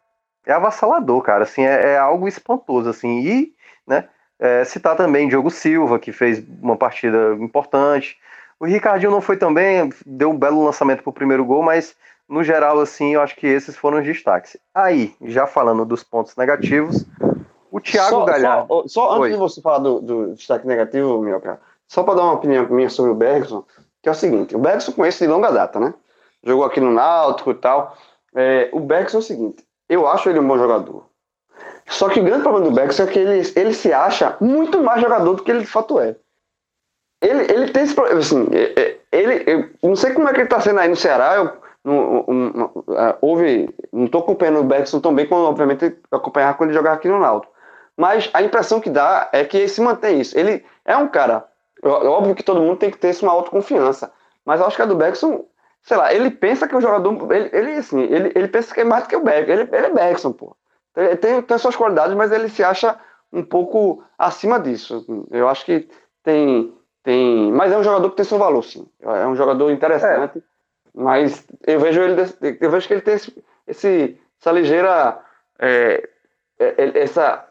[0.46, 1.44] é avassalador, cara.
[1.44, 3.20] Assim, é, é, algo espantoso, assim.
[3.20, 3.54] E,
[3.86, 8.18] né, é, citar também Diogo Silva, que fez uma partida importante.
[8.60, 11.96] O Ricardinho não foi também, deu um belo lançamento pro primeiro gol, mas
[12.28, 14.58] no geral, assim, eu acho que esses foram os destaques.
[14.74, 17.06] Aí, já falando dos pontos negativos,
[17.72, 18.68] o Thiago só, Galhardo.
[18.68, 19.32] Só, só antes Oi.
[19.32, 21.60] de você falar do, do destaque negativo, meu cara,
[21.90, 23.66] só para dar uma opinião minha sobre o Bergson,
[24.02, 25.94] que é o seguinte: o Bergson conhece de longa data, né?
[26.44, 27.98] Jogou aqui no Náutico e tal.
[28.34, 31.04] É, o Bergson é o seguinte: eu acho ele um bom jogador.
[31.88, 35.02] Só que o grande problema do Bergson é que ele, ele se acha muito mais
[35.02, 36.16] jogador do que ele de fato é.
[37.22, 39.44] Ele, ele tem esse problema, assim, é, é, ele,
[39.82, 41.52] eu não sei como é que ele está sendo aí no Ceará, eu
[41.84, 42.72] não, não,
[43.20, 47.10] houve, não estou acompanhando o Bergson tão bem como, obviamente, acompanhar quando ele jogava aqui
[47.10, 47.52] no Náutico.
[47.98, 50.38] Mas a impressão que dá é que ele se mantém isso.
[50.38, 51.46] Ele é um cara.
[51.84, 54.12] Óbvio que todo mundo tem que ter uma autoconfiança.
[54.46, 55.46] Mas eu acho que a do Beckson,
[55.82, 57.32] sei lá, ele pensa que o jogador.
[57.32, 59.52] Ele, ele assim, ele, ele pensa que é mais do que o Beckson.
[59.52, 60.56] Ele, ele é Beckson, pô.
[60.96, 63.00] Ele tem, tem suas qualidades, mas ele se acha
[63.32, 65.06] um pouco acima disso.
[65.32, 65.88] Eu acho que
[66.24, 66.74] tem.
[67.04, 68.88] tem mas é um jogador que tem seu valor, sim.
[69.02, 70.40] É um jogador interessante.
[70.40, 70.42] É.
[70.94, 72.22] Mas eu vejo ele.
[72.60, 75.20] Eu vejo que ele tem esse, esse essa ligeira.
[75.60, 76.10] É,
[76.58, 77.46] é essa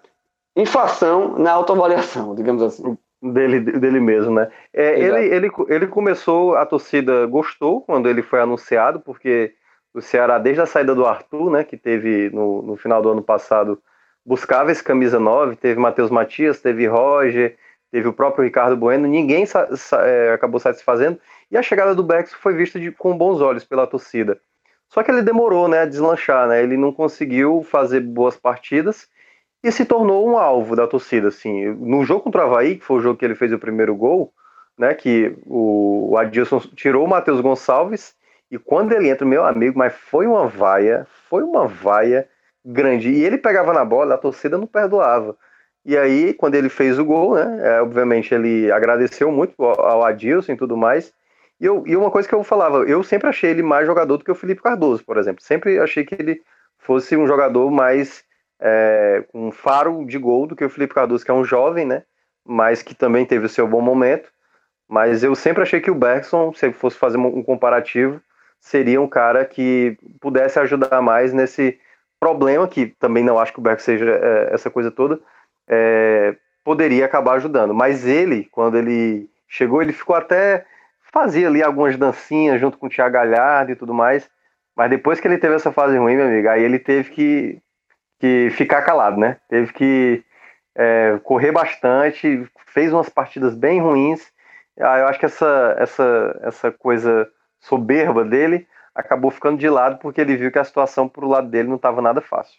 [0.56, 2.98] inflação na autoavaliação, digamos assim.
[3.20, 4.48] Dele, dele mesmo, né?
[4.72, 9.54] É, ele, ele, ele começou, a torcida gostou quando ele foi anunciado, porque
[9.92, 13.22] o Ceará, desde a saída do Arthur, né, que teve no, no final do ano
[13.22, 13.82] passado,
[14.24, 17.56] buscava esse camisa 9, teve Matheus Matias, teve Roger,
[17.90, 21.18] teve o próprio Ricardo Bueno, ninguém sa, sa, é, acabou satisfazendo,
[21.50, 24.38] e a chegada do Bex foi vista de, com bons olhos pela torcida.
[24.88, 26.62] Só que ele demorou né, a deslanchar, né?
[26.62, 29.08] ele não conseguiu fazer boas partidas,
[29.62, 31.66] e se tornou um alvo da torcida, assim.
[31.74, 34.32] No jogo contra o Havaí, que foi o jogo que ele fez o primeiro gol,
[34.78, 38.14] né, que o, Adilson tirou o Matheus Gonçalves,
[38.50, 42.28] e quando ele entra, meu amigo, mas foi uma vaia, foi uma vaia
[42.64, 43.10] grande.
[43.10, 45.36] E ele pegava na bola, a torcida não perdoava.
[45.84, 50.52] E aí, quando ele fez o gol, né, é, obviamente ele agradeceu muito ao Adilson
[50.52, 51.12] e tudo mais.
[51.60, 54.24] E, eu, e uma coisa que eu falava, eu sempre achei ele mais jogador do
[54.24, 55.42] que o Felipe Cardoso, por exemplo.
[55.42, 56.40] Sempre achei que ele
[56.78, 58.22] fosse um jogador mais
[58.60, 62.02] é, um faro de gol do que o Felipe Cardoso, que é um jovem, né?
[62.44, 64.30] Mas que também teve o seu bom momento.
[64.88, 68.20] Mas eu sempre achei que o Bergson, se fosse fazer um comparativo,
[68.60, 71.78] seria um cara que pudesse ajudar mais nesse
[72.18, 75.20] problema, que também não acho que o Bergson seja é, essa coisa toda,
[75.68, 76.34] é,
[76.64, 77.74] poderia acabar ajudando.
[77.74, 80.64] Mas ele, quando ele chegou, ele ficou até.
[81.12, 84.28] fazia ali algumas dancinhas junto com o Thiago Galhardo e tudo mais.
[84.76, 87.62] Mas depois que ele teve essa fase ruim, meu amigo, aí ele teve que
[88.18, 89.36] que ficar calado, né?
[89.48, 90.24] Teve que
[90.74, 94.32] é, correr bastante, fez umas partidas bem ruins.
[94.80, 97.28] Ah, eu acho que essa, essa, essa coisa
[97.60, 101.68] soberba dele acabou ficando de lado porque ele viu que a situação pro lado dele
[101.68, 102.58] não estava nada fácil.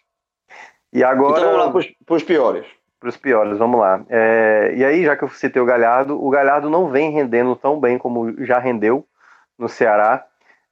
[0.92, 1.40] E agora.
[1.40, 2.66] Então vamos lá para os piores.
[3.00, 4.04] Para os piores, vamos lá.
[4.10, 7.80] É, e aí, já que eu citei o Galhardo, o Galhardo não vem rendendo tão
[7.80, 9.06] bem como já rendeu
[9.58, 10.26] no Ceará.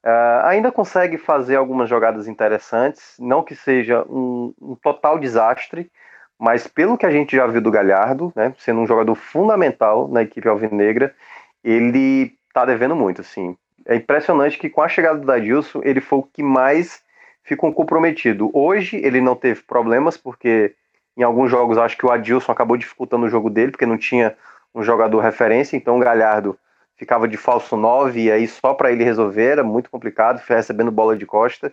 [0.07, 5.91] Uh, ainda consegue fazer algumas jogadas interessantes, não que seja um, um, total desastre,
[6.39, 10.21] mas pelo que a gente já viu do Galhardo, né, sendo um jogador fundamental na
[10.21, 11.13] equipe alvinegra,
[11.61, 13.57] ele tá devendo muito, assim.
[13.85, 17.03] É impressionante que com a chegada do Dadilson, ele foi o que mais
[17.43, 18.49] ficou comprometido.
[18.53, 20.73] Hoje ele não teve problemas, porque
[21.17, 24.37] Em alguns jogos, acho que o Adilson acabou dificultando o jogo dele, porque não tinha
[24.73, 26.57] um jogador referência, então o Galhardo
[26.97, 31.15] ficava de falso 9 e aí só para ele resolver era muito complicado, recebendo bola
[31.15, 31.71] de costa.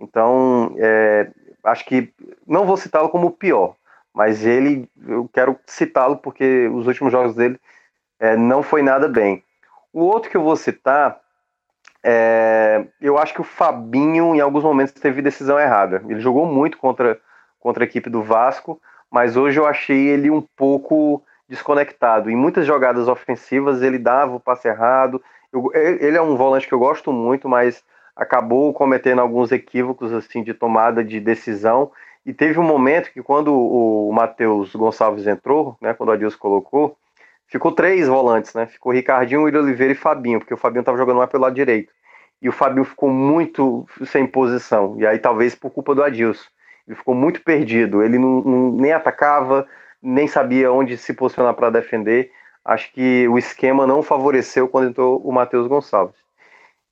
[0.00, 1.30] Então, é,
[1.62, 2.12] acho que
[2.46, 3.76] não vou citá-lo como o pior,
[4.12, 7.60] mas ele, eu quero citá-lo porque os últimos jogos dele
[8.18, 9.44] é, não foi nada bem.
[9.92, 11.20] O outro que eu vou citar,
[12.02, 16.02] é, eu acho que o Fabinho, em alguns momentos, teve decisão errada.
[16.08, 17.20] Ele jogou muito contra,
[17.60, 22.30] contra a equipe do Vasco, mas hoje eu achei ele um pouco desconectado.
[22.30, 25.22] Em muitas jogadas ofensivas, ele dava o passe errado.
[25.52, 27.84] Eu, ele é um volante que eu gosto muito, mas
[28.16, 31.92] acabou cometendo alguns equívocos assim de tomada de decisão.
[32.24, 36.96] E teve um momento que quando o Matheus Gonçalves entrou, né, quando o Adilson colocou,
[37.46, 38.66] ficou três volantes, né?
[38.66, 41.92] Ficou Ricardinho, William Oliveira e Fabinho, porque o Fabinho estava jogando mais pelo lado direito.
[42.40, 46.48] E o Fabinho ficou muito sem posição, e aí talvez por culpa do Adilson.
[46.88, 49.66] Ele ficou muito perdido, ele não, não nem atacava,
[50.02, 52.30] nem sabia onde se posicionar para defender.
[52.64, 56.16] Acho que o esquema não favoreceu quando entrou o Matheus Gonçalves.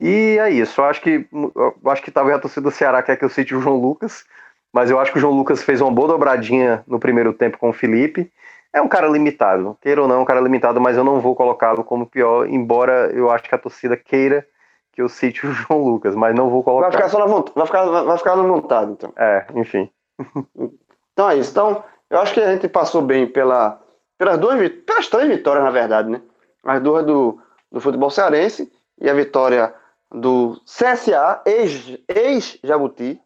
[0.00, 0.80] E é isso.
[0.80, 3.54] Eu acho que eu acho que talvez a torcida do Ceará quer que eu cite
[3.54, 4.24] o João Lucas,
[4.72, 7.68] mas eu acho que o João Lucas fez uma boa dobradinha no primeiro tempo com
[7.68, 8.32] o Felipe.
[8.72, 11.34] É um cara limitado, queira ou não, é um cara limitado, mas eu não vou
[11.34, 14.46] colocá-lo como pior, embora eu acho que a torcida queira
[14.92, 16.88] que eu cite o João Lucas, mas não vou colocar.
[16.88, 19.12] Vai ficar só na vontade, vai ficar, vai ficar no montado, então.
[19.16, 19.90] É, enfim.
[21.12, 21.50] então é isso.
[21.50, 23.80] Então, eu acho que a gente passou bem pela,
[24.18, 26.20] pelas duas pelas três vitórias, na verdade, né?
[26.64, 27.40] As duas do,
[27.70, 29.72] do futebol cearense e a vitória
[30.12, 33.18] do CSA, ex-Jabuti, ex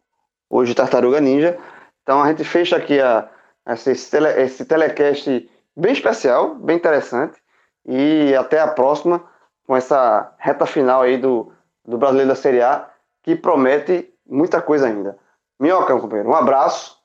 [0.49, 1.57] hoje Tartaruga Ninja.
[2.03, 3.27] Então a gente fecha aqui a,
[3.69, 7.41] esse, esse telecast bem especial, bem interessante.
[7.87, 9.23] E até a próxima
[9.65, 11.51] com essa reta final aí do,
[11.83, 12.87] do Brasileiro da Série A,
[13.23, 15.17] que promete muita coisa ainda.
[15.59, 16.97] Minhoca, companheiro, um abraço.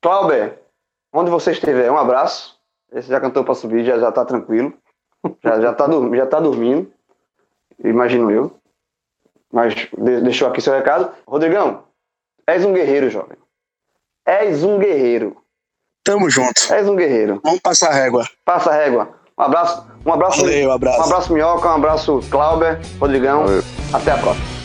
[0.00, 0.58] Clauber,
[1.12, 2.58] onde você estiver, um abraço.
[2.92, 4.72] Esse já cantou para subir, já, já tá tranquilo.
[5.42, 6.90] Já, já, tá, já tá dormindo,
[7.82, 8.56] imagino eu.
[9.52, 9.74] Mas
[10.22, 11.10] deixou aqui seu recado.
[11.26, 11.84] Rodrigão,
[12.46, 13.36] és um guerreiro, jovem.
[14.24, 15.36] És um guerreiro.
[16.04, 16.72] Tamo junto.
[16.72, 17.40] És um guerreiro.
[17.42, 18.26] Vamos passar a régua.
[18.44, 19.14] Passa a régua.
[19.36, 20.40] Um abraço, um abraço.
[20.40, 21.00] Valeu, um abraço.
[21.00, 23.46] Um abraço, Minhoca, um abraço, Clauber, Rodrigão.
[23.46, 23.62] Valeu.
[23.92, 24.57] Até a próxima.